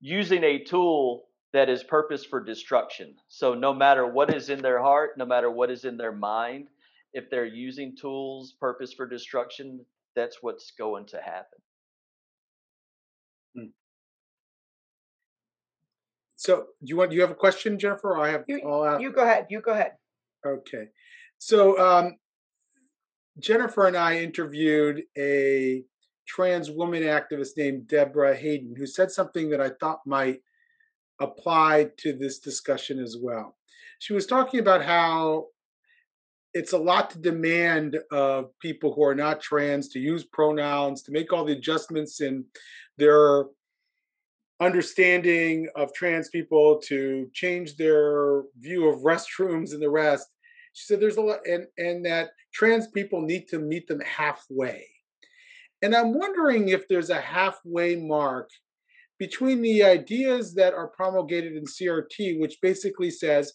[0.00, 3.16] using a tool that is purpose for destruction.
[3.28, 6.68] So no matter what is in their heart, no matter what is in their mind,
[7.12, 9.84] if they're using tools purpose for destruction,
[10.16, 11.58] that's what's going to happen.
[16.38, 17.10] So, do you want?
[17.10, 18.16] Do you have a question, Jennifer?
[18.16, 19.00] I have You, all out.
[19.00, 19.46] you go ahead.
[19.50, 19.92] You go ahead.
[20.46, 20.86] Okay.
[21.38, 22.16] So um,
[23.40, 25.82] Jennifer and I interviewed a
[26.28, 30.38] trans woman activist named Deborah Hayton who said something that I thought might
[31.20, 33.56] apply to this discussion as well.
[33.98, 35.46] She was talking about how
[36.54, 41.12] it's a lot to demand of people who are not trans to use pronouns, to
[41.12, 42.44] make all the adjustments in
[42.96, 43.46] their
[44.60, 50.26] understanding of trans people, to change their view of restrooms and the rest.
[50.72, 54.86] She said there's a lot, and, and that trans people need to meet them halfway.
[55.80, 58.50] And I'm wondering if there's a halfway mark
[59.18, 63.52] between the ideas that are promulgated in CRT, which basically says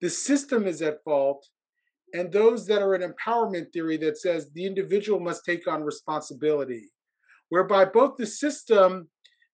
[0.00, 1.46] the system is at fault,
[2.12, 6.90] and those that are in empowerment theory that says the individual must take on responsibility,
[7.48, 9.08] whereby both the system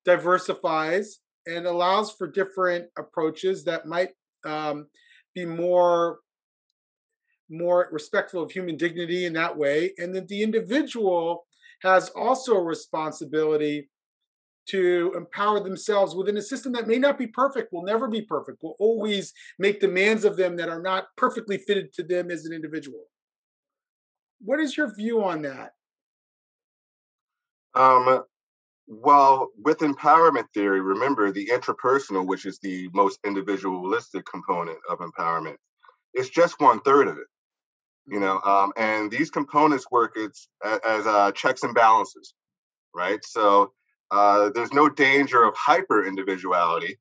[0.05, 4.11] diversifies and allows for different approaches that might
[4.45, 4.87] um,
[5.35, 6.19] be more
[7.53, 9.93] more respectful of human dignity in that way.
[9.99, 11.47] And that the individual
[11.83, 13.91] has also a responsibility
[14.67, 18.63] to empower themselves within a system that may not be perfect will never be perfect
[18.63, 22.53] will always make demands of them that are not perfectly fitted to them as an
[22.53, 23.05] individual.
[24.43, 25.73] What is your view on that?
[27.75, 28.25] Um,
[28.91, 35.57] well, with empowerment theory, remember the intrapersonal, which is the most individualistic component of empowerment,
[36.15, 37.27] is just one third of it.
[38.07, 42.35] You know, um, and these components work it's a- as uh, checks and balances,
[42.95, 43.21] right?
[43.25, 43.73] So
[44.11, 46.99] uh, there's no danger of hyper individuality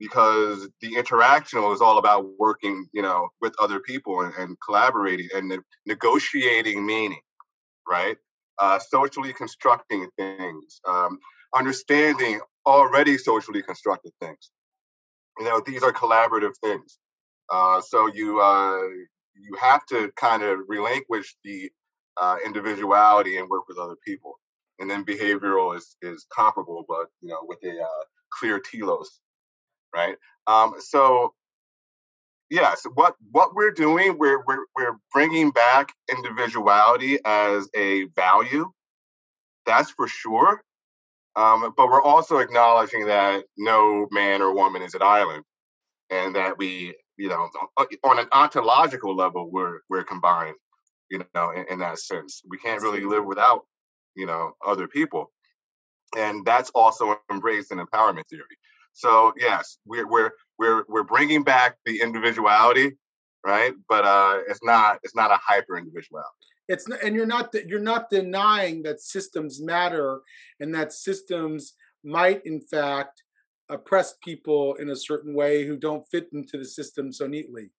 [0.00, 5.28] because the interactional is all about working, you know, with other people and, and collaborating
[5.34, 7.20] and ne- negotiating meaning,
[7.88, 8.16] right?
[8.60, 11.18] Uh, socially constructing things, um,
[11.56, 14.50] understanding already socially constructed things.
[15.38, 16.98] You know, these are collaborative things.
[17.50, 18.82] Uh, so you uh,
[19.34, 21.70] you have to kind of relinquish the
[22.20, 24.38] uh, individuality and work with other people.
[24.78, 28.04] And then behavioral is is comparable, but you know, with a uh,
[28.38, 29.20] clear telos,
[29.94, 30.16] right?
[30.46, 31.34] Um, so
[32.50, 38.70] yes, what what we're doing, we're we're we're bringing back individuality as a value.
[39.66, 40.62] That's for sure.
[41.36, 45.44] Um, but we're also acknowledging that no man or woman is an island,
[46.10, 47.48] and that we, you know,
[48.04, 50.56] on an ontological level, we're we're combined.
[51.10, 53.62] You know, in, in that sense, we can't really live without,
[54.16, 55.32] you know, other people,
[56.16, 58.44] and that's also embraced in empowerment theory.
[58.92, 62.92] So yes, we're we're we're we're bringing back the individuality,
[63.46, 63.72] right?
[63.88, 66.28] But uh, it's not it's not a hyper individuality.
[66.68, 70.20] it's not, and you're not you're not denying that systems matter
[70.60, 71.74] and that systems
[72.04, 73.22] might in fact
[73.68, 77.70] oppress people in a certain way who don't fit into the system so neatly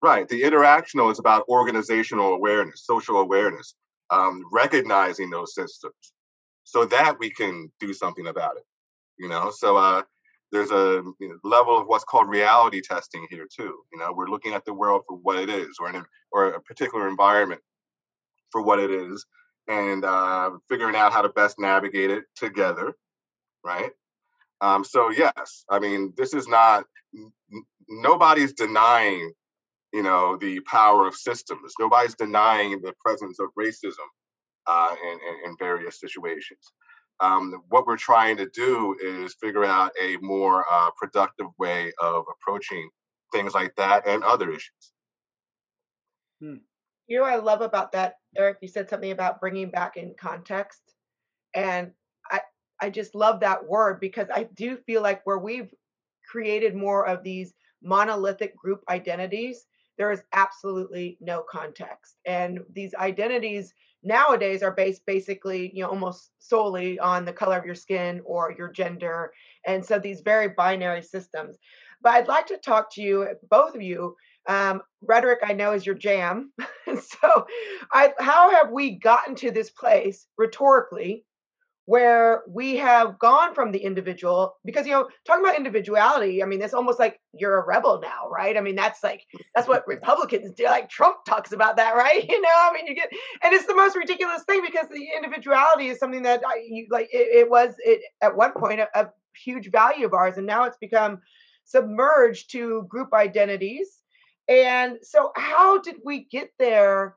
[0.00, 0.28] Right.
[0.28, 3.74] The interactional is about organizational awareness, social awareness,
[4.10, 6.12] um, recognizing those systems,
[6.62, 8.62] so that we can do something about it.
[9.18, 10.02] You know, so uh,
[10.52, 11.02] there's a
[11.44, 13.78] level of what's called reality testing here too.
[13.92, 15.92] You know, we're looking at the world for what it is, or
[16.32, 17.62] or a particular environment
[18.52, 19.26] for what it is,
[19.68, 22.94] and uh, figuring out how to best navigate it together.
[23.64, 23.92] Right.
[24.62, 26.84] Um, so yes, I mean, this is not.
[27.14, 27.32] n-
[27.88, 29.32] Nobody's denying
[29.92, 34.08] you know the power of systems nobody's denying the presence of racism
[34.66, 36.72] uh, in, in, in various situations
[37.20, 42.24] um, what we're trying to do is figure out a more uh, productive way of
[42.32, 42.88] approaching
[43.32, 44.92] things like that, and other issues.
[46.40, 46.56] Hmm.
[47.06, 48.56] You know what I love about that, Erec?
[48.60, 50.80] You said something about bringing back in context,
[51.54, 51.92] and
[52.30, 52.40] I
[52.80, 55.72] I just love that word because I do feel like where we've
[56.26, 59.66] created more of these monolithic group identities,
[59.96, 63.72] there is absolutely no context, and these identities
[64.08, 68.54] nowadays are based basically you know almost solely on the color of your skin or
[68.58, 69.32] your gender
[69.66, 71.56] and so these very binary systems.
[72.02, 74.16] But i'd like to talk to you both of you
[74.48, 76.52] um, rhetoric i know is your jam.
[77.22, 77.46] So
[77.92, 81.24] I, how have we gotten to this place rhetorically
[81.88, 86.60] where we have gone from the individual because you know talking about individuality i mean
[86.60, 88.58] it's almost like you're a rebel now right?
[88.58, 89.24] I mean that's like
[89.54, 92.28] that's what republicans do like trump talks about that right?
[92.28, 93.08] You know i mean you get
[93.42, 97.08] and it's the most ridiculous thing because the individuality is something that I, you like
[97.10, 100.64] it, it was it at one point a, a huge value of ours and now
[100.64, 101.22] it's become
[101.64, 104.02] submerged to group identities.
[104.46, 107.16] And so how did we get there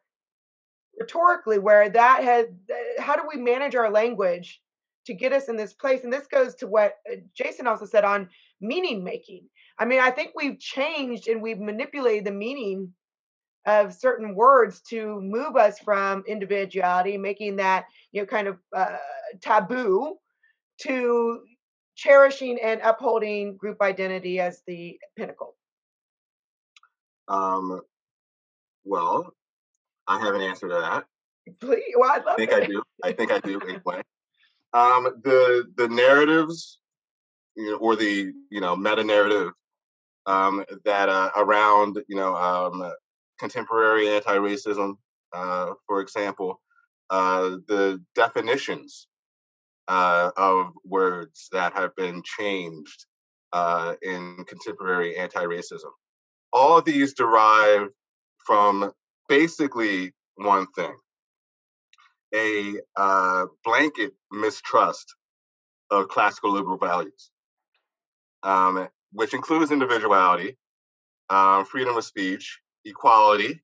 [1.01, 2.55] rhetorically where that had
[2.99, 4.61] how do we manage our language
[5.07, 6.03] to get us in this place?
[6.03, 8.29] And this goes to what uh, jason also said on
[8.59, 9.43] meaning making.
[9.79, 12.93] I mean i think we've changed and we've manipulated the meaning
[13.65, 18.97] of certain words to move us from individuality making that you know kind of uh,
[19.41, 20.15] taboo
[20.81, 21.41] to
[21.95, 25.55] cherishing and upholding group identity as the pinnacle.
[27.27, 27.81] Um
[28.83, 29.33] well
[30.07, 31.05] I have an answer to that.
[31.59, 32.63] Please, well, I, I think it.
[32.63, 32.83] I do.
[33.03, 34.01] I think I do anyway.
[34.73, 36.79] Um, the the narratives,
[37.55, 39.51] you know, or the you know meta narrative
[40.25, 42.91] um, that uh, around you know um,
[43.39, 44.93] contemporary anti-racism,
[45.33, 46.61] uh, for example,
[47.09, 49.07] uh, the definitions
[49.87, 53.05] uh, of words that have been changed
[53.51, 55.89] uh, in contemporary anti-racism.
[56.53, 57.89] All of these derive
[58.45, 58.91] from
[59.31, 60.93] basically one thing
[62.35, 65.15] a uh, blanket mistrust
[65.89, 67.31] of classical liberal values,
[68.43, 70.57] um, which includes individuality,
[71.29, 73.61] um, freedom of speech, equality,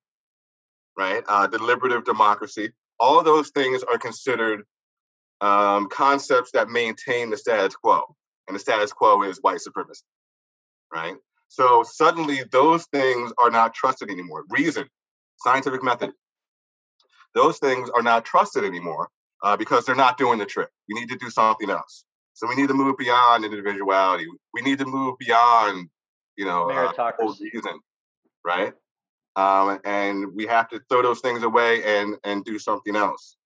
[0.97, 2.69] right, uh, deliberative democracy.
[2.97, 4.63] All those things are considered
[5.41, 8.15] um, concepts that maintain the status quo,
[8.47, 10.05] and the status quo is white supremacy,
[10.93, 11.15] right?
[11.49, 14.45] So suddenly, those things are not trusted anymore.
[14.49, 14.87] Reason
[15.37, 16.11] scientific method.
[17.35, 19.09] Those things are not trusted anymore
[19.43, 20.69] uh, because they're not doing the trick.
[20.89, 22.03] We need to do something else.
[22.33, 24.27] So we need to move beyond individuality.
[24.53, 25.89] We need to move beyond,
[26.35, 27.79] you know, uh, meritocracy, uh, reason,
[28.45, 28.73] right?
[29.35, 33.37] Um, and we have to throw those things away and and do something else.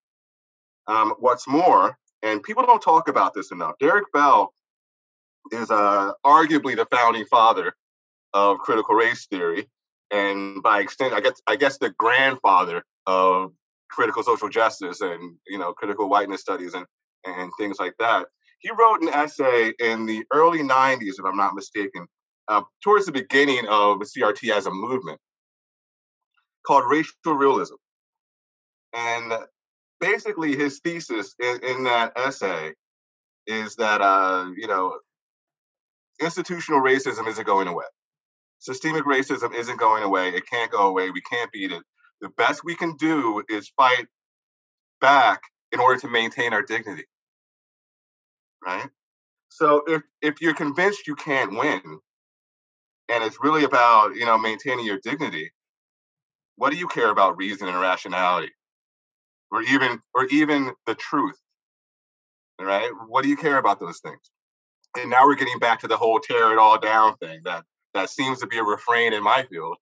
[0.87, 3.75] Um, what's more, and people don't talk about this enough.
[3.79, 4.53] Derek Bell
[5.51, 7.73] is uh, arguably the founding father
[8.33, 9.69] of critical race theory,
[10.11, 13.53] and by extent, I guess I guess the grandfather of
[13.89, 16.85] critical social justice and you know critical whiteness studies and
[17.25, 18.27] and things like that.
[18.59, 22.07] He wrote an essay in the early '90s, if I'm not mistaken,
[22.47, 25.19] uh, towards the beginning of CRT as a movement,
[26.67, 27.75] called Racial Realism,
[28.93, 29.33] and
[30.01, 32.73] basically his thesis in, in that essay
[33.47, 34.99] is that uh, you know
[36.21, 37.85] institutional racism isn't going away
[38.61, 40.29] systemic racism isn't going away.
[40.29, 41.09] It can't go away.
[41.11, 41.83] We can't beat it.
[42.21, 44.07] The best we can do is fight
[45.01, 45.41] back
[45.71, 47.05] in order to maintain our dignity.
[48.63, 48.87] Right?
[49.49, 51.81] So if if you're convinced you can't win,
[53.09, 55.51] and it's really about, you know, maintaining your dignity,
[56.55, 58.51] what do you care about reason and rationality?
[59.51, 61.39] Or even or even the truth?
[62.59, 62.91] Right?
[63.07, 64.29] What do you care about those things?
[64.95, 68.09] And now we're getting back to the whole tear it all down thing that that
[68.09, 69.77] seems to be a refrain in my field.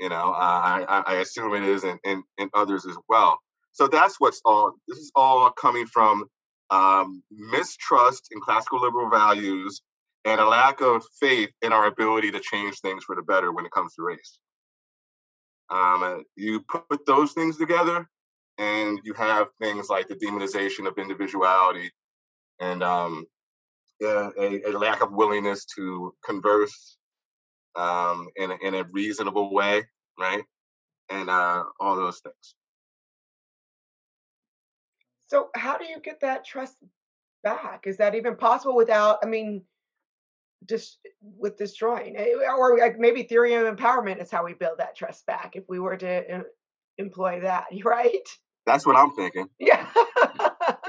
[0.00, 3.38] You know, I, I, I assume it is in, in, in, others as well.
[3.72, 4.72] So that's what's all.
[4.88, 6.24] This is all coming from
[6.70, 9.82] um, mistrust in classical liberal values
[10.24, 13.66] and a lack of faith in our ability to change things for the better when
[13.66, 14.38] it comes to race.
[15.70, 18.08] Um, you put those things together,
[18.58, 21.90] and you have things like the demonization of individuality
[22.60, 23.26] and um,
[24.02, 26.96] a, a, lack of willingness to converse
[27.76, 29.84] um, in a, in a reasonable way,
[30.18, 30.44] right?
[31.10, 32.54] And uh, all those things.
[35.28, 36.76] So, how do you get that trust
[37.42, 37.84] back?
[37.86, 39.18] Is that even possible without?
[39.22, 39.62] I mean,
[40.68, 44.96] just with destroying, eh, or like maybe theory of empowerment is how we build that
[44.96, 45.52] trust back.
[45.54, 46.44] If we were to
[46.98, 48.28] employ that, right?
[48.66, 49.48] That's what I'm thinking.
[49.58, 49.86] Yeah.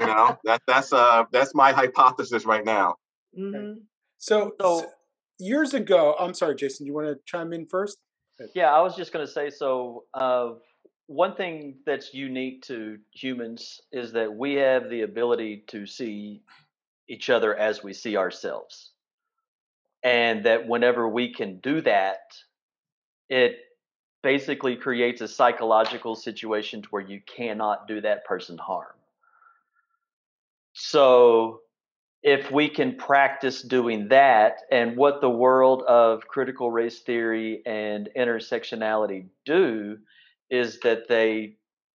[0.00, 2.96] you know that that's uh that's my hypothesis right now.
[3.38, 3.80] Mm-hmm.
[4.18, 4.86] So, so
[5.38, 7.98] years ago, I'm sorry, Jason, you want to chime in first?
[8.54, 10.04] Yeah, I was just going to say so.
[10.12, 10.50] Uh,
[11.06, 16.42] one thing that's unique to humans is that we have the ability to see
[17.08, 18.92] each other as we see ourselves.
[20.02, 22.20] And that whenever we can do that,
[23.28, 23.56] it
[24.22, 28.94] basically creates a psychological situation to where you cannot do that person harm.
[30.74, 31.60] So
[32.26, 38.08] if we can practice doing that and what the world of critical race theory and
[38.18, 39.96] intersectionality do
[40.50, 41.54] is that they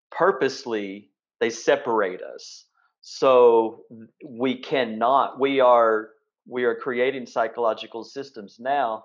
[0.10, 1.10] purposely
[1.42, 2.64] they separate us.
[3.02, 3.84] So
[4.26, 6.12] we cannot we are
[6.48, 9.04] we are creating psychological systems now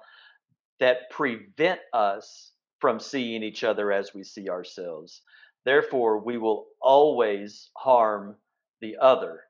[0.78, 5.22] that prevent us from seeing each other as we see ourselves.
[5.64, 8.36] Therefore we will always harm
[8.80, 9.40] the other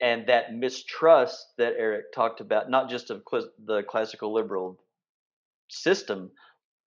[0.00, 3.22] and that mistrust that erec talked about not just of
[3.64, 4.78] the classical liberal
[5.68, 6.30] system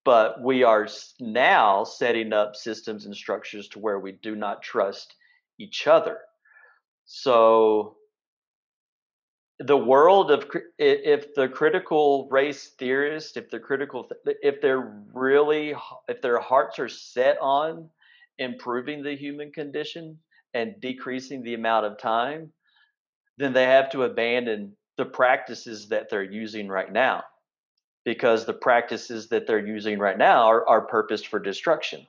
[0.04, 0.88] but we are
[1.18, 5.14] now setting up systems and structures to where we do not trust
[5.58, 6.18] each other.
[7.04, 7.96] So
[9.58, 15.74] the world of if the critical race theorists if the critical if they're really
[16.08, 17.90] if their hearts are set on
[18.38, 20.18] improving the human condition
[20.54, 22.50] and decreasing the amount of time
[23.40, 27.24] then they have to abandon the practices that they're using right now
[28.04, 32.06] because the practices that they're using right now are, are purposed for destruction.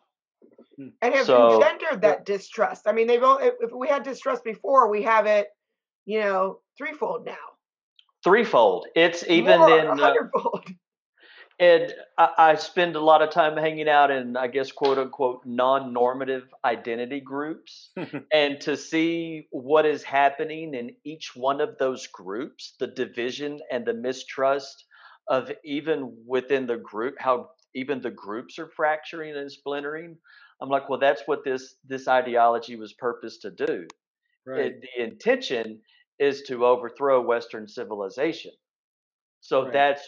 [0.77, 0.89] Hmm.
[1.01, 2.87] And have so, engendered that distrust.
[2.87, 5.47] I mean, they've all if we had distrust before, we have it,
[6.05, 7.35] you know, threefold now.
[8.23, 8.87] Threefold.
[8.95, 9.99] It's even More, in.
[9.99, 10.13] Uh,
[11.61, 15.45] and I, I spend a lot of time hanging out in, I guess, quote unquote,
[15.45, 17.91] non-normative identity groups,
[18.33, 23.85] and to see what is happening in each one of those groups, the division and
[23.85, 24.85] the mistrust
[25.27, 30.17] of even within the group how even the groups are fracturing and splintering
[30.61, 33.87] i'm like well that's what this this ideology was purposed to do.
[34.45, 34.65] Right.
[34.65, 35.79] It, the intention
[36.19, 38.51] is to overthrow western civilization
[39.41, 39.73] so right.
[39.73, 40.03] that's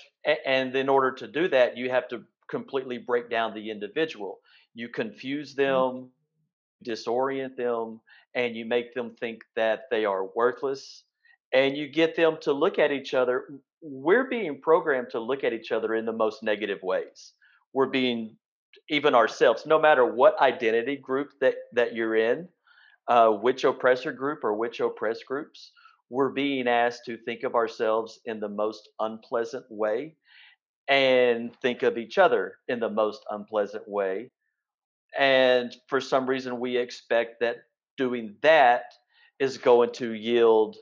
[0.46, 4.40] and in order to do that you have to completely break down the individual
[4.74, 5.62] you confuse mm-hmm.
[5.62, 6.10] them
[6.86, 6.92] mm-hmm.
[6.92, 8.00] disorient them
[8.36, 11.04] and you make them think that they are worthless
[11.54, 13.46] and you get them to look at each other
[13.84, 17.34] we're being programmed to look at each other in the most negative ways.
[17.74, 18.38] We're being
[18.90, 22.48] even ourselves, no matter what identity group that that you're in,
[23.10, 25.72] uh, which oppressor group or which oppressed groups,
[26.14, 30.16] we're being asked to think of ourselves in the most unpleasant way
[30.88, 34.30] and think of each other in the most unpleasant way.
[35.18, 37.64] And for some reason, we expect that
[37.98, 38.84] doing that
[39.40, 40.78] is going to yield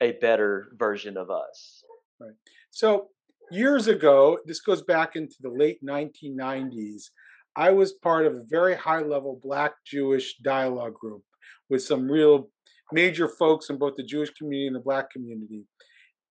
[0.00, 1.84] a better version of us.
[2.18, 2.32] Right.
[2.70, 3.08] So
[3.50, 7.10] years ago, this goes back into the late 1990s.
[7.54, 11.22] I was part of a very high level Black Jewish dialogue group
[11.68, 12.48] with some real
[12.94, 15.64] major folks in both the Jewish community and the Black community.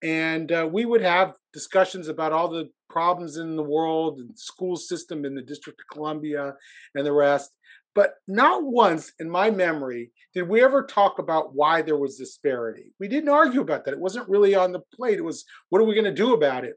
[0.02, 4.76] And uh, we would have discussions about all the problems in the world and school
[4.76, 6.56] system in the District of Columbia
[6.96, 7.52] and the rest.
[7.96, 12.94] But not once in my memory did we ever talk about why there was disparity.
[13.00, 13.94] We didn't argue about that.
[13.94, 15.20] It wasn't really on the plate.
[15.20, 16.76] It was, what are we going to do about it?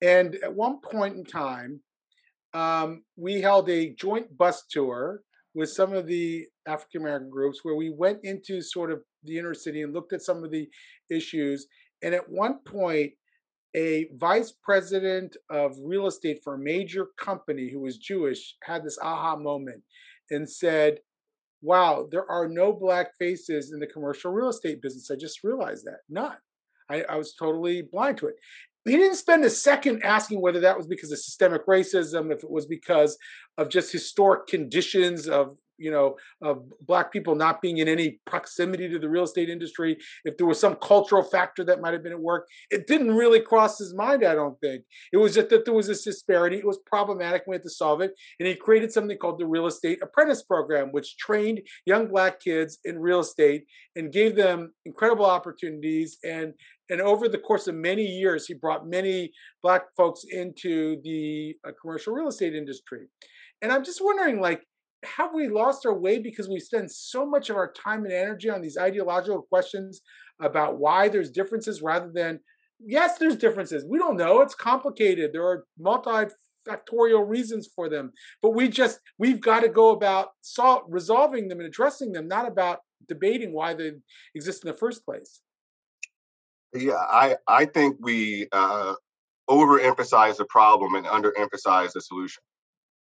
[0.00, 1.80] And at one point in time,
[2.54, 5.22] um, we held a joint bus tour
[5.54, 9.54] with some of the African American groups where we went into sort of the inner
[9.54, 10.68] city and looked at some of the
[11.10, 11.66] issues.
[12.02, 13.12] And at one point,
[13.76, 18.98] a vice president of real estate for a major company who was Jewish had this
[19.02, 19.82] aha moment
[20.30, 20.98] and said,
[21.60, 25.10] wow, there are no black faces in the commercial real estate business.
[25.10, 26.00] I just realized that.
[26.08, 26.36] None.
[26.90, 28.34] I, I, was totally blind to it.
[28.84, 32.50] He didn't spend a second asking whether that was because of systemic racism, if it
[32.50, 33.16] was because
[33.56, 38.88] of just historic conditions of you know, of black people not being in any proximity
[38.88, 42.12] to the real estate industry, if there was some cultural factor that might have been
[42.12, 44.84] at work, it didn't really cross his mind, I don't think.
[45.12, 46.58] It was just that there was this disparity.
[46.58, 47.42] It was problematic.
[47.46, 48.12] We had to solve it.
[48.38, 52.78] And he created something called the Real Estate Apprentice Program, which trained young black kids
[52.84, 53.64] in real estate
[53.96, 56.18] and gave them incredible opportunities.
[56.24, 56.54] And
[56.90, 61.70] and over the course of many years, he brought many black folks into the uh,
[61.80, 63.06] commercial real estate industry.
[63.62, 64.62] And I'm just wondering, like,
[65.04, 68.50] have we lost our way because we spend so much of our time and energy
[68.50, 70.02] on these ideological questions
[70.40, 72.40] about why there's differences rather than
[72.80, 73.84] yes there's differences.
[73.88, 74.40] We don't know.
[74.40, 75.32] It's complicated.
[75.32, 78.12] There are multifactorial reasons for them.
[78.42, 82.48] But we just we've got to go about sol- resolving them and addressing them not
[82.48, 83.92] about debating why they
[84.34, 85.40] exist in the first place.
[86.72, 88.94] Yeah i i think we uh
[89.48, 92.42] overemphasize the problem and underemphasize the solution.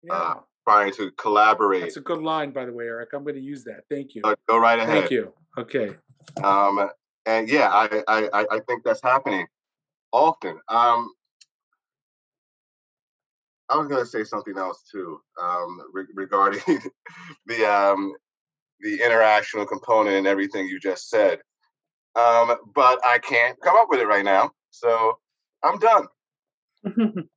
[0.03, 0.15] Yeah.
[0.15, 0.35] Uh,
[0.65, 1.83] trying to collaborate.
[1.83, 3.07] That's a good line, by the way, Erec.
[3.13, 3.83] I'm going to use that.
[3.91, 4.23] Thank you.
[4.25, 5.01] Uh, go right ahead.
[5.01, 5.33] Thank you.
[5.59, 5.95] Okay.
[6.43, 6.91] Um,
[7.27, 9.47] and yeah, I, I, I think that's happening
[10.13, 10.59] often.
[10.69, 11.13] Um,
[13.69, 16.61] I was going to say something else too um, re- regarding
[17.47, 18.13] the um,
[18.81, 21.39] the interactional component and everything you just said.
[22.17, 25.19] Um, but I can't come up with it right now, so
[25.63, 26.07] I'm done.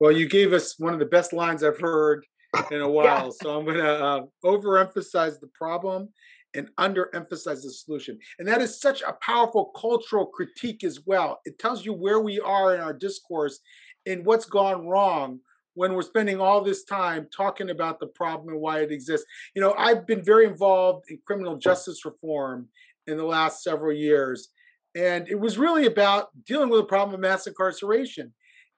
[0.00, 2.24] well, you gave us one of the best lines I've heard
[2.70, 3.30] in a while, yeah.
[3.42, 6.08] so I'm going to uh, overemphasize the problem
[6.54, 8.18] and underemphasize the solution.
[8.38, 11.40] And that is such a powerful cultural critique as well.
[11.44, 13.60] It tells you where we are in our discourse
[14.06, 15.40] and what's gone wrong
[15.74, 19.26] when we're spending all this time talking about the problem and why it exists.
[19.54, 22.68] You know, I've been very involved in criminal justice reform
[23.06, 24.48] in the last several years,
[24.94, 28.32] and it was really about dealing with the problem of mass incarceration.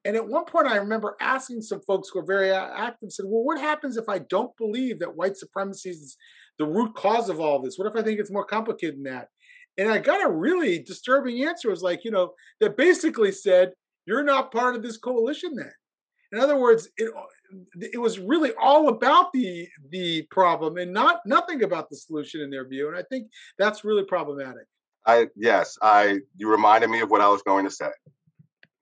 [0.07, 3.43] And at one point, I remember asking some folks who are very active, said, "Well,
[3.43, 6.17] what happens if I don't believe that white supremacy is
[6.61, 7.77] the root cause of all this?
[7.77, 9.31] What if I think it's more complicated than that?"
[9.77, 11.69] And I got a really disturbing answer.
[11.69, 13.73] It was like, you know, that basically said,
[14.07, 15.73] "You're not part of this coalition then."
[16.31, 17.23] In other words, it uh,
[17.81, 22.51] it was really all about the the problem and not nothing about the solution in
[22.51, 22.87] their view.
[22.87, 23.27] And I think
[23.59, 24.67] that's really problematic.
[25.05, 27.91] I yes, I you reminded me of what I was going to say.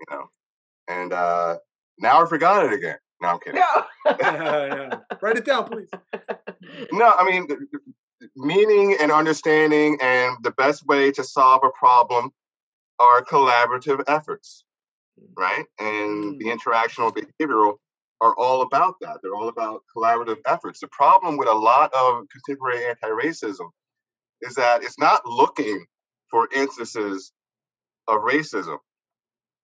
[0.00, 0.26] You know,
[0.88, 1.56] and uh
[1.98, 2.96] now I forgot it again.
[3.20, 3.60] No, I'm kidding.
[3.60, 3.84] No.
[4.20, 4.98] yeah.
[5.20, 5.88] Write it down, please.
[6.92, 7.48] No, I mean
[8.36, 12.30] meaning and understanding and the best way to solve a problem
[12.98, 14.64] are collaborative efforts
[15.36, 15.64] right?
[15.78, 16.38] And mm.
[16.38, 17.76] the interactional behavioral
[18.20, 19.18] are all about that.
[19.22, 20.80] They're all about collaborative efforts.
[20.80, 23.68] The problem with a lot of contemporary anti-racism
[24.42, 25.84] is that it's not looking
[26.30, 27.32] for instances
[28.08, 28.78] of racism.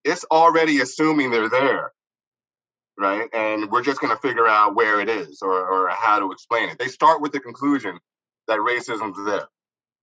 [0.04, 1.92] It's already assuming they're there,
[2.98, 3.28] right?
[3.32, 6.68] And we're just going to figure out where it is or, or how to explain
[6.68, 6.78] it.
[6.78, 7.98] They start with the conclusion
[8.48, 9.48] that racism's there.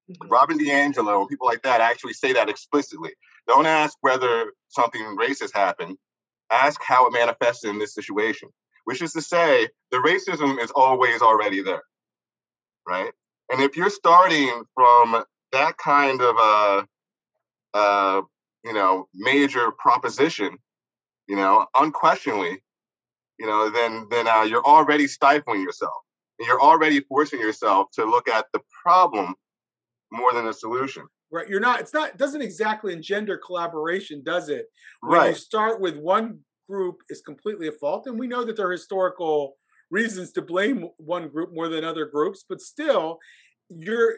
[0.09, 0.27] Mm-hmm.
[0.29, 3.11] Robin DiAngelo and people like that actually say that explicitly.
[3.47, 5.97] Don't ask whether something racist happened.
[6.51, 8.49] Ask how it manifested in this situation,
[8.85, 11.83] which is to say, the racism is always already there,
[12.87, 13.11] right?
[13.51, 16.87] And if you're starting from that kind of a,
[17.73, 18.21] uh,
[18.63, 20.57] you know, major proposition,
[21.27, 22.61] you know, unquestionably,
[23.39, 25.93] you know, then then uh, you're already stifling yourself,
[26.39, 29.35] and you're already forcing yourself to look at the problem
[30.11, 31.03] more than a solution.
[31.29, 31.49] Right.
[31.49, 34.67] You're not, it's not, it doesn't exactly engender collaboration, does it?
[35.01, 35.29] When right.
[35.29, 36.39] you start with one
[36.69, 38.07] group is completely at fault.
[38.07, 39.57] And we know that there are historical
[39.91, 43.19] reasons to blame one group more than other groups, but still,
[43.69, 44.15] you're,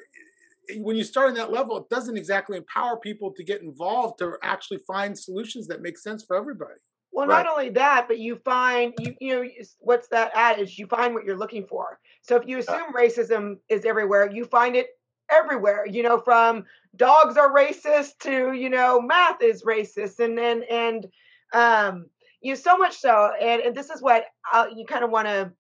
[0.78, 4.34] when you start on that level, it doesn't exactly empower people to get involved to
[4.44, 6.80] actually find solutions that make sense for everybody.
[7.12, 7.44] Well, right.
[7.44, 9.50] not only that, but you find you you know
[9.80, 10.78] what's that adage?
[10.78, 12.00] You find what you're looking for.
[12.22, 13.02] So if you assume yeah.
[13.02, 14.90] racism is everywhere, you find it
[15.32, 16.66] everywhere you know from
[16.96, 21.08] dogs are racist to you know math is racist and and and
[21.54, 22.06] um
[22.42, 25.12] you know so much so and, and this is what I'll, uh, you kind of
[25.12, 25.52] want to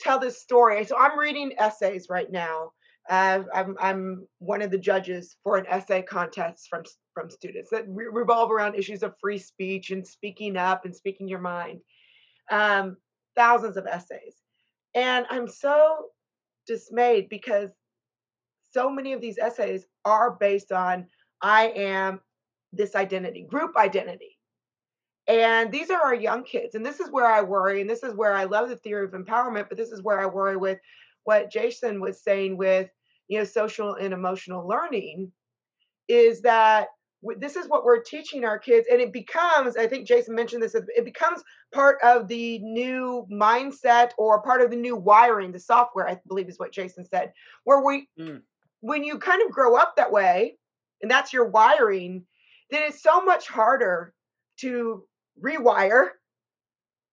[0.00, 2.72] tell this story so i'm reading essays right now
[3.10, 8.08] I'm, I'm one of the judges for an essay contest from from students that re-
[8.10, 11.80] revolve around issues of free speech and speaking up and speaking your mind
[12.50, 12.96] um,
[13.36, 14.36] thousands of essays
[14.94, 16.06] and i'm so
[16.66, 17.70] dismayed because
[18.70, 21.06] so many of these essays are based on
[21.42, 22.20] I am
[22.72, 24.38] this identity, group identity.
[25.26, 26.74] And these are our young kids.
[26.74, 27.80] And this is where I worry.
[27.80, 30.26] And this is where I love the theory of empowerment, but this is where I
[30.26, 30.78] worry with
[31.24, 32.90] what Jason was saying with,
[33.30, 35.32] you know, social and emotional learning
[36.08, 36.88] is that
[37.38, 40.74] this is what we're teaching our kids and it becomes i think jason mentioned this
[40.74, 46.08] it becomes part of the new mindset or part of the new wiring the software
[46.08, 47.30] i believe is what jason said
[47.64, 48.40] where we mm
[48.80, 50.56] when you kind of grow up that way
[51.02, 52.24] and that's your wiring,
[52.70, 54.14] then it's so much harder
[54.58, 55.04] to
[55.42, 56.08] rewire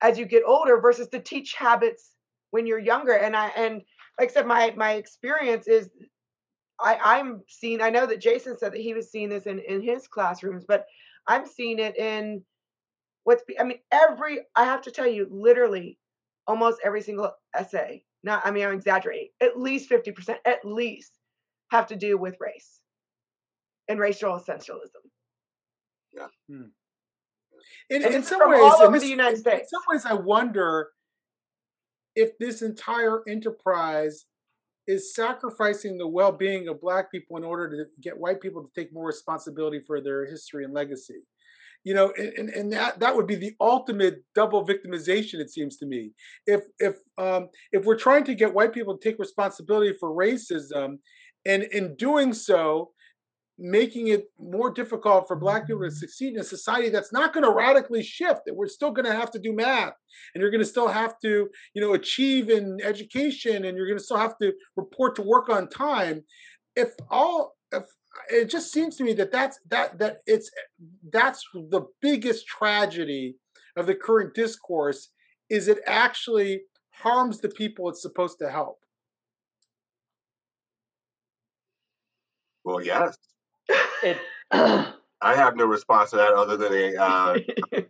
[0.02, 2.12] as you get older versus to teach habits
[2.52, 3.14] when you're younger.
[3.14, 3.82] And I and
[4.20, 5.90] like I said, my my experience is
[6.80, 9.82] I, I'm seeing, I know that Jason said that he was seeing this in, in
[9.82, 10.86] his classrooms, but
[11.28, 12.44] I'm seeing it in
[13.24, 15.98] what's I mean, every I have to tell you, literally
[16.46, 18.04] almost every single essay.
[18.24, 21.14] Not I mean I'm exaggerating, at least 50%, at least
[21.72, 22.82] have to do with race
[23.88, 25.04] and racial essentialism.
[26.14, 26.28] Yeah.
[26.50, 26.70] Hmm.
[27.90, 29.62] In, in some ways, all over this, the United States.
[29.62, 30.90] In some ways, I wonder
[32.18, 34.26] if this entire enterprise
[34.88, 38.92] is sacrificing the well-being of black people in order to get white people to take
[38.92, 41.20] more responsibility for their history and legacy.
[41.84, 45.86] You know and, and that that would be the ultimate double victimization it seems to
[45.86, 46.12] me.
[46.46, 50.98] If if um if we're trying to get white people to take responsibility for racism
[51.46, 52.92] and in doing so
[53.60, 55.94] making it more difficult for black people to mm.
[55.94, 59.14] succeed in a society that's not going to radically shift that we're still going to
[59.14, 59.94] have to do math
[60.34, 63.98] and you're going to still have to you know achieve in education and you're going
[63.98, 66.24] to still have to report to work on time.
[66.76, 67.84] If all if
[68.30, 70.52] it just seems to me that that's that that it's
[71.12, 73.38] that's the biggest tragedy
[73.76, 75.10] of the current discourse
[75.50, 78.78] is it actually harms the people it's supposed to help.
[82.64, 83.18] Well yes
[84.12, 84.18] it,
[85.22, 87.38] I have no response to that other than a uh,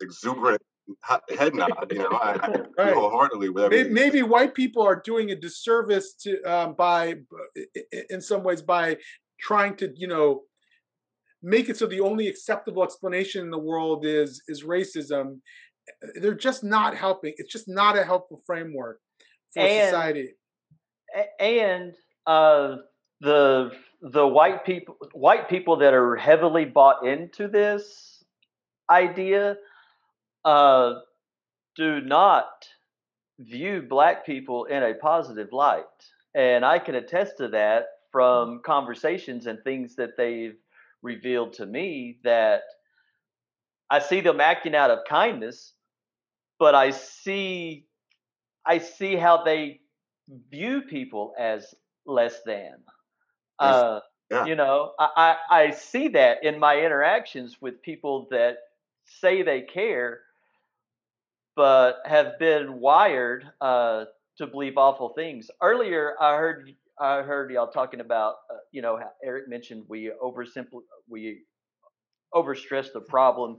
[0.00, 0.62] exuberant
[1.36, 1.90] head nod.
[1.90, 2.48] You know, I, I
[2.84, 2.94] right.
[2.94, 7.14] wholeheartedly with maybe, maybe, white people are doing a disservice to um, by,
[8.10, 8.98] in some ways, by
[9.40, 10.42] trying to you know
[11.42, 15.40] make it so the only acceptable explanation in the world is is racism.
[16.20, 17.34] They're just not helping.
[17.36, 19.00] It's just not a helpful framework
[19.52, 20.34] for and, society.
[21.38, 21.94] And
[22.26, 22.76] uh,
[23.20, 23.70] the
[24.00, 28.22] the white people white people that are heavily bought into this
[28.90, 29.56] idea
[30.44, 30.94] uh,
[31.76, 32.50] do not
[33.38, 35.84] view black people in a positive light.
[36.34, 40.56] And i can attest to that from conversations and things that they've
[41.02, 42.62] revealed to me that
[43.90, 45.74] i see them acting out of kindness
[46.58, 47.86] but i see
[48.66, 49.80] i see how they
[50.50, 51.74] view people as
[52.06, 52.72] less than
[53.58, 54.00] uh,
[54.30, 54.46] yeah.
[54.46, 58.58] You know, I, I, I see that in my interactions with people that
[59.04, 60.20] say they care,
[61.56, 64.06] but have been wired uh,
[64.38, 65.50] to believe awful things.
[65.62, 70.82] Earlier, I heard I heard y'all talking about, uh, you know, Erec mentioned we oversimplify,
[71.08, 71.42] we
[72.34, 73.58] overstress the problem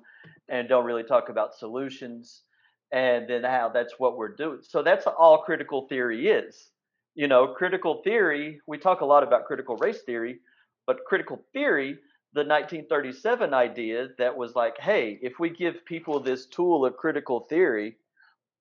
[0.49, 2.43] and don't really talk about solutions,
[2.91, 4.59] and then how that's what we're doing.
[4.61, 6.71] So that's all critical theory is
[7.15, 10.39] you know, critical theory, we talk a lot about critical race theory,
[10.85, 11.97] but critical theory,
[12.33, 17.47] the 1937 idea that was like, hey, if we give people this tool of critical
[17.49, 17.95] theory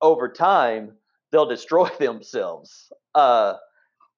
[0.01, 0.93] over time,
[1.33, 2.93] they'll destroy themselves.
[3.15, 3.55] Uh,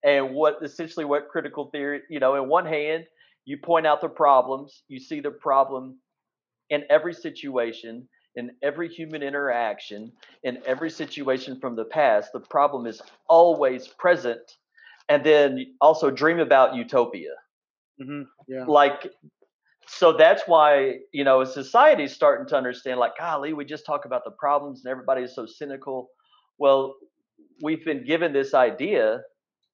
[0.04, 3.04] and what essentially what critical theory, you know, in one hand,
[3.46, 5.98] you point out the problems, you see the problem
[6.68, 8.06] in every situation,
[8.36, 10.12] in every human interaction,
[10.44, 14.58] in every situation from the past, the problem is always present.
[15.08, 17.30] And then also dream about utopia.
[18.02, 18.22] Mm-hmm.
[18.48, 18.64] Yeah.
[18.66, 19.08] Like,
[19.86, 24.04] so that's why, you know, society is starting to understand, like, golly, we just talk
[24.04, 26.10] about the problems and everybody is so cynical.
[26.58, 26.96] Well,
[27.62, 29.22] we've been given this idea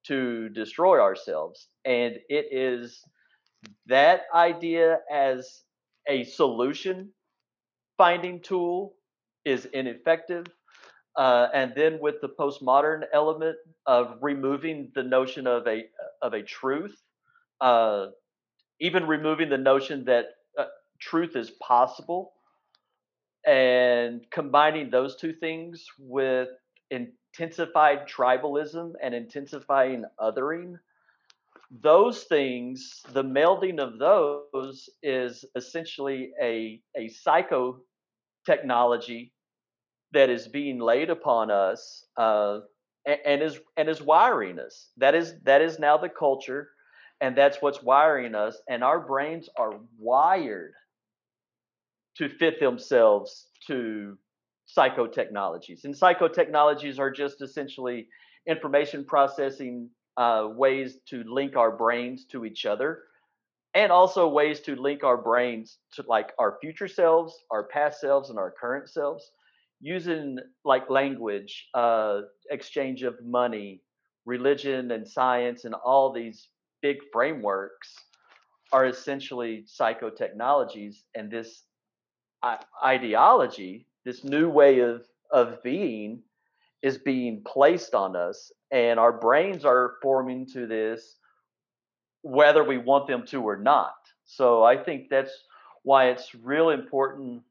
[0.08, 1.68] to destroy ourselves.
[1.86, 3.02] And it is
[3.86, 5.62] that idea as
[6.06, 7.10] a solution
[8.02, 8.94] finding tool
[9.44, 10.46] is ineffective.
[11.16, 15.84] Uh, and then with the postmodern element of removing the notion of a
[16.20, 16.96] of a truth,
[17.60, 18.06] uh,
[18.80, 20.24] even removing the notion that
[20.58, 20.64] uh,
[20.98, 22.32] truth is possible,
[23.46, 26.48] and combining those two things with
[26.90, 30.74] intensified tribalism and intensifying othering,
[31.80, 37.78] those things, the melding of those is essentially a, a psycho
[38.44, 39.32] technology
[40.12, 42.60] that is being laid upon us uh,
[43.06, 44.90] and, and, is and is wiring us.
[44.96, 46.70] That is that is now the culture,
[47.20, 48.60] and that's what's wiring us.
[48.68, 50.72] And our brains are wired
[52.16, 54.18] to fit themselves to
[54.76, 55.84] psychotechnologies.
[55.84, 58.08] And psychotechnologies are just essentially
[58.46, 63.04] information processing uh, ways to link our brains to each other
[63.74, 68.30] and also ways to link our brains to like our future selves our past selves
[68.30, 69.32] and our current selves
[69.80, 72.20] using like language uh,
[72.50, 73.82] exchange of money
[74.24, 76.48] religion and science and all these
[76.80, 77.94] big frameworks
[78.72, 81.64] are essentially psychotechnologies and this
[82.84, 86.20] ideology this new way of of being
[86.82, 91.16] is being placed on us and our brains are forming to this
[92.22, 93.94] whether we want them to or not
[94.24, 95.32] so i think that's
[95.82, 97.42] why it's real important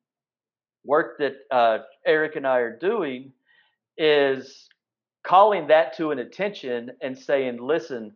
[0.86, 3.32] work that uh, erec and i are doing
[3.98, 4.70] is
[5.24, 8.12] calling that to an attention and saying listen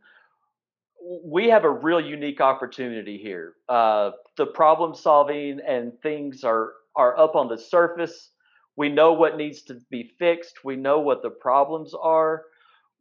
[1.23, 7.17] we have a real unique opportunity here uh, the problem solving and things are are
[7.19, 8.31] up on the surface
[8.75, 10.63] we know what needs to be fixed.
[10.63, 12.45] We know what the problems are.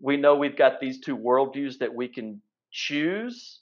[0.01, 2.41] we know we've got these two worldviews that we can
[2.75, 3.61] choose,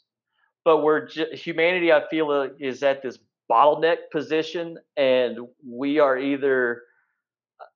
[0.65, 1.93] but we're humanity.
[1.93, 3.19] I feel uh, is at this
[3.51, 6.83] bottleneck position, and we are either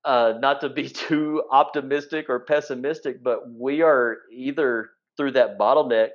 [0.05, 6.11] uh, not to be too optimistic or pessimistic, but we are either through that bottleneck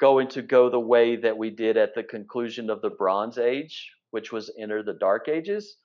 [0.00, 3.92] going to go the way that we did at the conclusion of the Bronze Age,
[4.10, 5.76] which was enter the Dark Ages,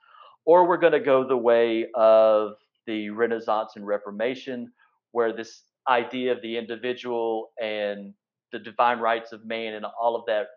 [0.46, 2.54] or we're going to go the way of
[2.88, 4.72] the Renaissance and Reformation,
[5.12, 8.14] where this idea of the individual and
[8.52, 10.48] the divine rights of man and all of that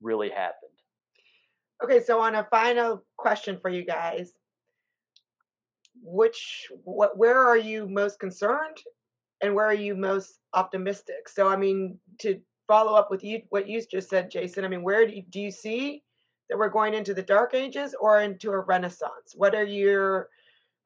[0.00, 0.70] really happened.
[1.82, 4.32] Okay, so on a final question for you guys,
[6.02, 8.78] which what where are you most concerned
[9.42, 11.28] and where are you most optimistic?
[11.28, 14.82] So I mean to follow up with you what you just said, Jason, I mean
[14.82, 16.02] where do you, do you see
[16.48, 19.34] that we're going into the dark ages or into a renaissance?
[19.34, 20.28] What are your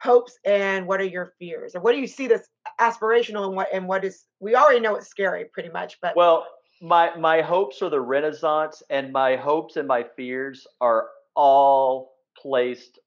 [0.00, 1.74] hopes and what are your fears?
[1.74, 2.48] And what do you see that's
[2.80, 6.46] aspirational and what and what is we already know it's scary pretty much, but Well,
[6.80, 12.98] my my hopes are the renaissance and my hopes and my fears are all placed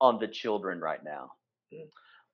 [0.00, 1.32] on the children right now.
[1.72, 1.88] Mm.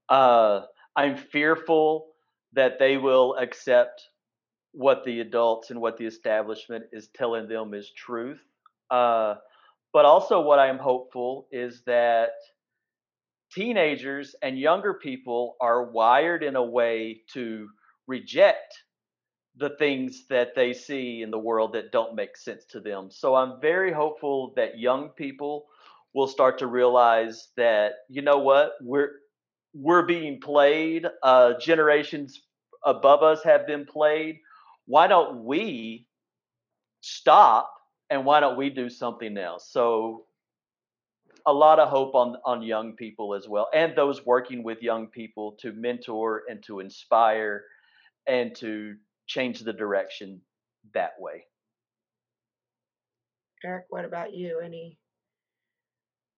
[0.09, 0.67] Uh,
[0.97, 2.09] I'm fearful
[2.53, 4.03] that they will accept
[4.73, 8.41] what the adults and what the establishment is telling them is truth.
[8.91, 9.35] Uh,
[9.93, 12.33] but also, what I'm hopeful is that
[13.55, 17.69] teenagers and younger people are wired in a way to
[18.07, 18.75] reject
[19.57, 23.11] the things that they see in the world that don't make sense to them.
[23.11, 25.67] So I'm very hopeful that young people
[26.15, 29.11] will start to realize that you know what we're
[29.75, 31.07] we're being played.
[31.23, 32.43] Uh, generations
[32.85, 34.39] above us have been played.
[34.87, 36.07] Why don't we
[37.01, 37.71] stop
[38.11, 39.69] and why don't we do something else?
[39.71, 40.27] So
[41.47, 45.09] a lot of hope on on young people as well and those working with young
[45.09, 47.65] people to mentor and to inspire
[48.27, 48.95] and to
[49.27, 50.41] change the direction
[50.95, 51.45] that way.
[53.65, 54.61] Erec what about you?
[54.65, 54.99] Any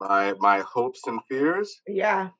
[0.00, 1.80] my my hopes and fears?
[1.86, 2.30] Yeah.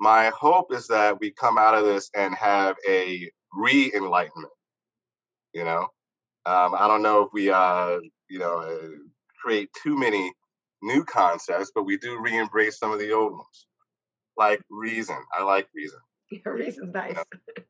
[0.00, 4.52] My hope is that we come out of this and have a re-enlightenment
[5.54, 5.88] you know?
[6.46, 7.98] Um, i don't know if we uh
[8.30, 8.88] you know uh,
[9.42, 10.32] create too many
[10.82, 13.66] new concepts, but we do re-embrace some of the old ones,
[14.36, 15.16] like reason.
[15.36, 15.98] I like reason.
[16.30, 17.16] Yeah, reason's nice.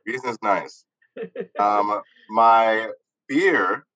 [0.05, 0.85] reason's nice.
[1.61, 2.91] um, my
[3.29, 3.87] fear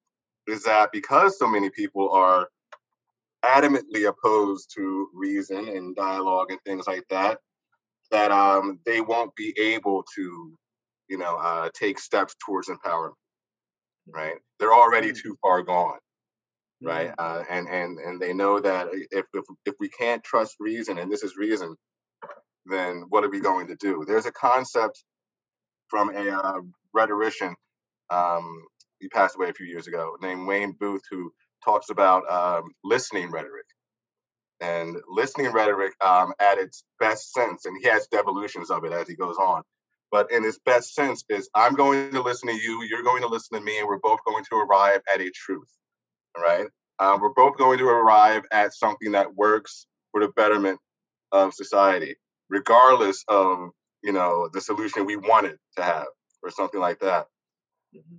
[0.47, 2.47] is that because so many people are
[3.45, 7.39] adamantly opposed to reason and dialogue and things like that,
[8.13, 10.57] that um, they won't be able to,
[11.09, 13.15] you know, uh, take steps towards empowerment.
[14.07, 14.37] Right?
[14.61, 15.21] They're already mm.
[15.21, 15.99] too far gone
[16.83, 17.11] right?
[17.11, 17.41] Mm-hmm.
[17.41, 21.11] Uh, and and and they know that if, if if we can't trust reason, and
[21.11, 21.77] this is reason,
[22.67, 24.05] then what are we going to do?
[24.07, 25.03] There's a concept
[25.89, 26.61] from a uh,
[26.93, 27.55] rhetorician.
[28.11, 28.65] Um,
[29.01, 31.33] he passed away a few years ago, named Wayne Booth, who
[31.65, 33.67] talks about um, listening rhetoric.
[34.61, 39.09] And listening rhetoric, um, at its best sense, and he has devolutions of it as
[39.09, 39.63] he goes on,
[40.13, 43.29] but in its best sense, is I'm going to listen to you, you're going to
[43.29, 45.69] listen to me, and we're both going to arrive at a truth
[46.37, 46.67] right?
[46.99, 50.79] Um, we're both going to arrive at something that works for the betterment
[51.33, 52.17] of society,
[52.49, 53.71] regardless of
[54.03, 56.07] you know the solution we wanted to have
[56.43, 57.27] or something like that.
[57.97, 58.17] Mm-hmm.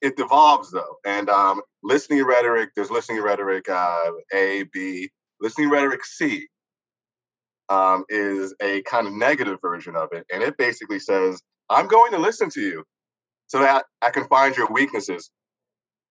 [0.00, 2.70] It devolves though, and um, listening rhetoric.
[2.76, 5.10] There's listening rhetoric uh, A, B.
[5.40, 6.48] Listening rhetoric C
[7.68, 11.40] um, is a kind of negative version of it, and it basically says,
[11.70, 12.84] "I'm going to listen to you
[13.46, 15.30] so that I can find your weaknesses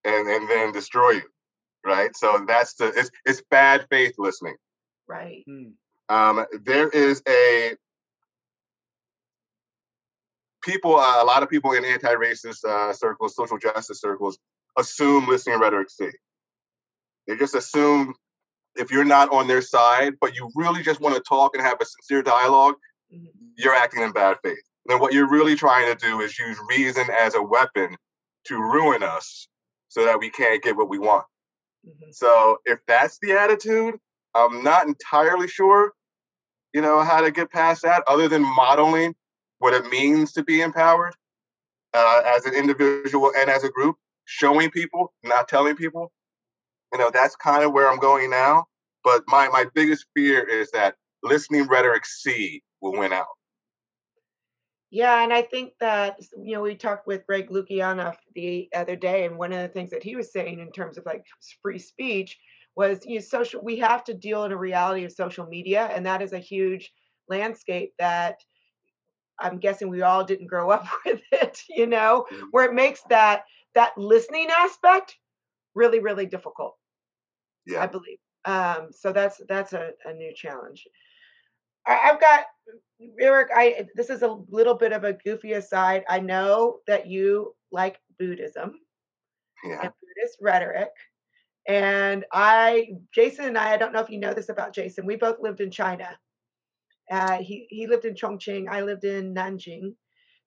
[0.04, 1.30] and and then destroy you."
[1.86, 2.16] Right?
[2.16, 4.56] So that's the it's it's bad faith listening.
[5.08, 5.44] Right.
[5.48, 5.70] Hmm.
[6.10, 7.76] Um, there is a
[10.68, 14.38] people, uh, a lot of people in anti-racist uh, circles, social justice circles,
[14.78, 16.10] assume listening rhetoric C.
[17.28, 18.14] They just assume
[18.76, 21.78] if you're not on their side, but you really just want to talk and have
[21.82, 22.76] a sincere dialogue,
[23.14, 23.26] mm-hmm.
[23.58, 24.60] you're acting in bad faith.
[24.86, 27.96] And then what you're really trying to do is use reason as a weapon
[28.46, 29.48] to ruin us
[29.88, 31.26] so that we can't get what we want.
[31.88, 32.12] Mm-hmm.
[32.12, 33.96] So if that's the attitude,
[34.36, 35.94] I'm not entirely sure,
[36.74, 39.16] you know, how to get past that other than modeling
[39.60, 41.16] what it means to be empowered
[41.94, 46.12] uh, as an individual and as a group, showing people, not telling people.
[46.94, 48.66] You know, that's kind of where I'm going now.
[49.04, 53.37] But my, my biggest fear is that listening rhetoric C will win out.
[54.90, 59.26] Yeah, and I think that you know we talked with Greg Lukianoff the other day,
[59.26, 61.26] and one of the things that he was saying in terms of like
[61.62, 62.38] free speech
[62.76, 63.62] was you know, social.
[63.62, 66.94] We have to deal in a reality of social media, and that is a huge
[67.28, 68.38] landscape that
[69.40, 73.44] I'm guessing we all didn't grow up with it, you know, where it makes that
[73.76, 75.18] that listening aspect
[75.76, 76.78] really, really difficult.
[77.68, 78.20] Yeah, I believe.
[78.46, 80.88] Um, so that's that's a, a new challenge.
[81.88, 82.46] I, I've got
[83.22, 83.48] Erec.
[83.56, 86.04] I this is a little bit of a goofy aside.
[86.10, 88.80] I know that you like Buddhism
[89.64, 89.82] Yeah.
[89.84, 90.90] and Buddhist rhetoric,
[91.68, 93.74] and I, Jason and I.
[93.74, 95.06] I don't know if you know this about Jason.
[95.06, 96.18] We both lived in China.
[97.12, 98.68] Uh, he he lived in Chongqing.
[98.70, 99.96] I lived in Nanjing.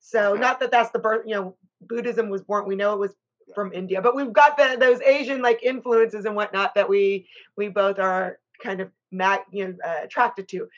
[0.01, 0.41] So Okay.
[0.41, 1.25] not that that's the birth.
[1.27, 2.67] You know, Buddhism was born.
[2.67, 3.15] We know it was
[3.55, 7.69] from India, but we've got the, those Asian like influences and whatnot that we we
[7.69, 10.69] both are kind of mag, you know uh, attracted to.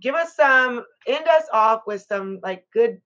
[0.00, 3.00] Give us some end us off with some like good,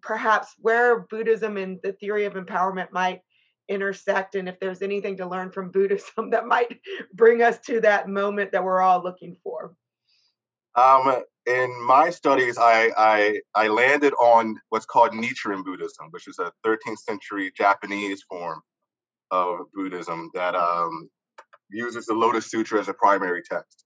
[0.00, 3.20] perhaps where Buddhism and the theory of empowerment might
[3.68, 6.80] intersect, and if there's anything to learn from Buddhism that might
[7.14, 9.74] bring us to that moment that we're all looking for.
[10.74, 16.38] Um, in my studies, I, I I landed on what's called Nichiren Buddhism, which is
[16.38, 18.60] a 13th century Japanese form
[19.30, 21.10] of Buddhism that um,
[21.70, 23.84] uses the Lotus Sutra as a primary text.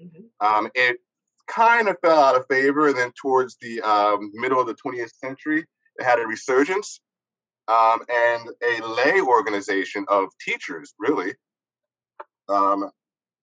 [0.00, 0.30] Mhm.
[0.40, 0.98] Um, it
[1.46, 5.12] kind of fell out of favor, and then towards the um, middle of the 20th
[5.16, 5.64] century,
[5.98, 7.00] it had a resurgence,
[7.68, 11.34] um, and a lay organization of teachers, really,
[12.48, 12.90] um,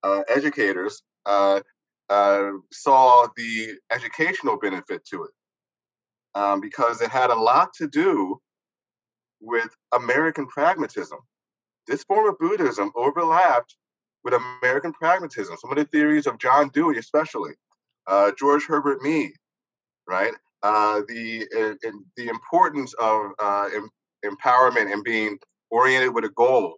[0.03, 1.61] uh, educators, uh,
[2.09, 5.31] uh, saw the educational benefit to it
[6.35, 8.39] um, because it had a lot to do
[9.41, 11.19] with American pragmatism.
[11.87, 13.75] This form of Buddhism overlapped
[14.23, 15.57] with American pragmatism.
[15.59, 17.51] Some of the theories of John Dewey, especially
[18.07, 19.31] uh, George Herbert Mead,
[20.07, 20.33] right?
[20.63, 21.47] Uh, the
[22.17, 23.89] the importance of uh, em-
[24.25, 25.37] empowerment and being
[25.71, 26.77] oriented with a goal,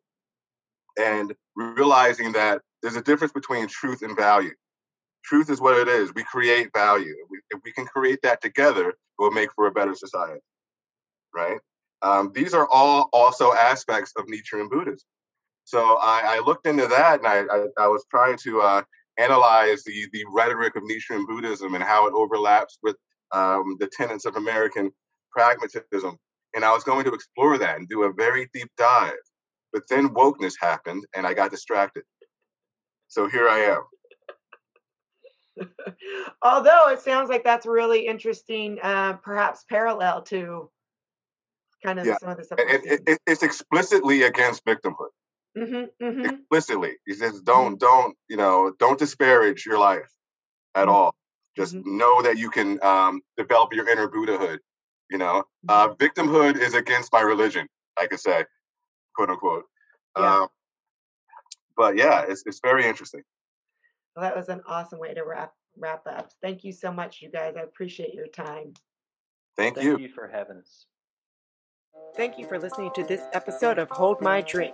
[0.98, 4.54] and realizing that there's a difference between truth and value.
[5.26, 6.14] Truth is what it is.
[6.16, 7.14] We create value.
[7.24, 10.42] If we, if we can create that together, it will make for a better society,
[11.36, 11.60] right?
[12.02, 15.08] Um, these are all also aspects of Nichiren Buddhism.
[15.66, 18.84] So I, I looked into that, and I, I, I was trying to uh,
[19.18, 22.96] analyze the the rhetoric of Nichiren Buddhism and how it overlaps with
[23.32, 24.92] um, the tenets of American
[25.32, 26.18] pragmatism.
[26.54, 29.14] And I was going to explore that and do a very deep dive.
[29.74, 32.04] But then wokeness happened, and I got distracted.
[33.10, 33.84] So here I am.
[36.42, 40.70] Although it sounds like that's really interesting, uh, perhaps parallel to
[41.84, 42.18] kind of Yeah.
[42.20, 42.60] some of the stuff.
[42.62, 45.10] It, it, it's explicitly against victimhood.
[45.58, 50.12] Mm-hmm, mm-hmm, Explicitly, he says, "Don't, don't, you know, don't disparage your life
[50.76, 50.92] at Mhm.
[50.92, 51.16] all.
[51.56, 51.86] Just Mhm.
[51.86, 54.60] know that you can um, develop your inner Buddhahood.
[55.10, 57.68] You know, uh, victimhood is against my religion.
[57.98, 58.46] I could say,
[59.16, 59.66] quote unquote.
[60.18, 60.42] Yeah.
[60.42, 60.50] Um,
[61.78, 63.24] but yeah, it's it's very interesting.
[64.16, 66.32] Well, that was an awesome way to wrap wrap up.
[66.42, 67.56] Thank you so much, you guys.
[67.58, 68.74] I appreciate your time.
[69.58, 69.98] Thank, Thank you.
[70.00, 70.86] you for having us.
[72.16, 74.74] Thank you for listening to this episode of Hold My Drink.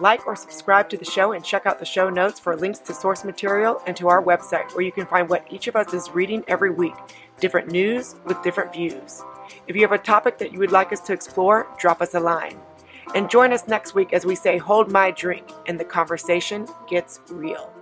[0.00, 2.92] Like or subscribe to the show and check out the show notes for links to
[2.92, 6.10] source material and to our website where you can find what each of us is
[6.10, 6.94] reading every week
[7.38, 9.22] different news with different views.
[9.68, 12.20] If you have a topic that you would like us to explore, drop us a
[12.20, 12.58] line.
[13.14, 17.20] And join us next week as we say, Hold My Drink, and the conversation gets
[17.30, 17.72] real.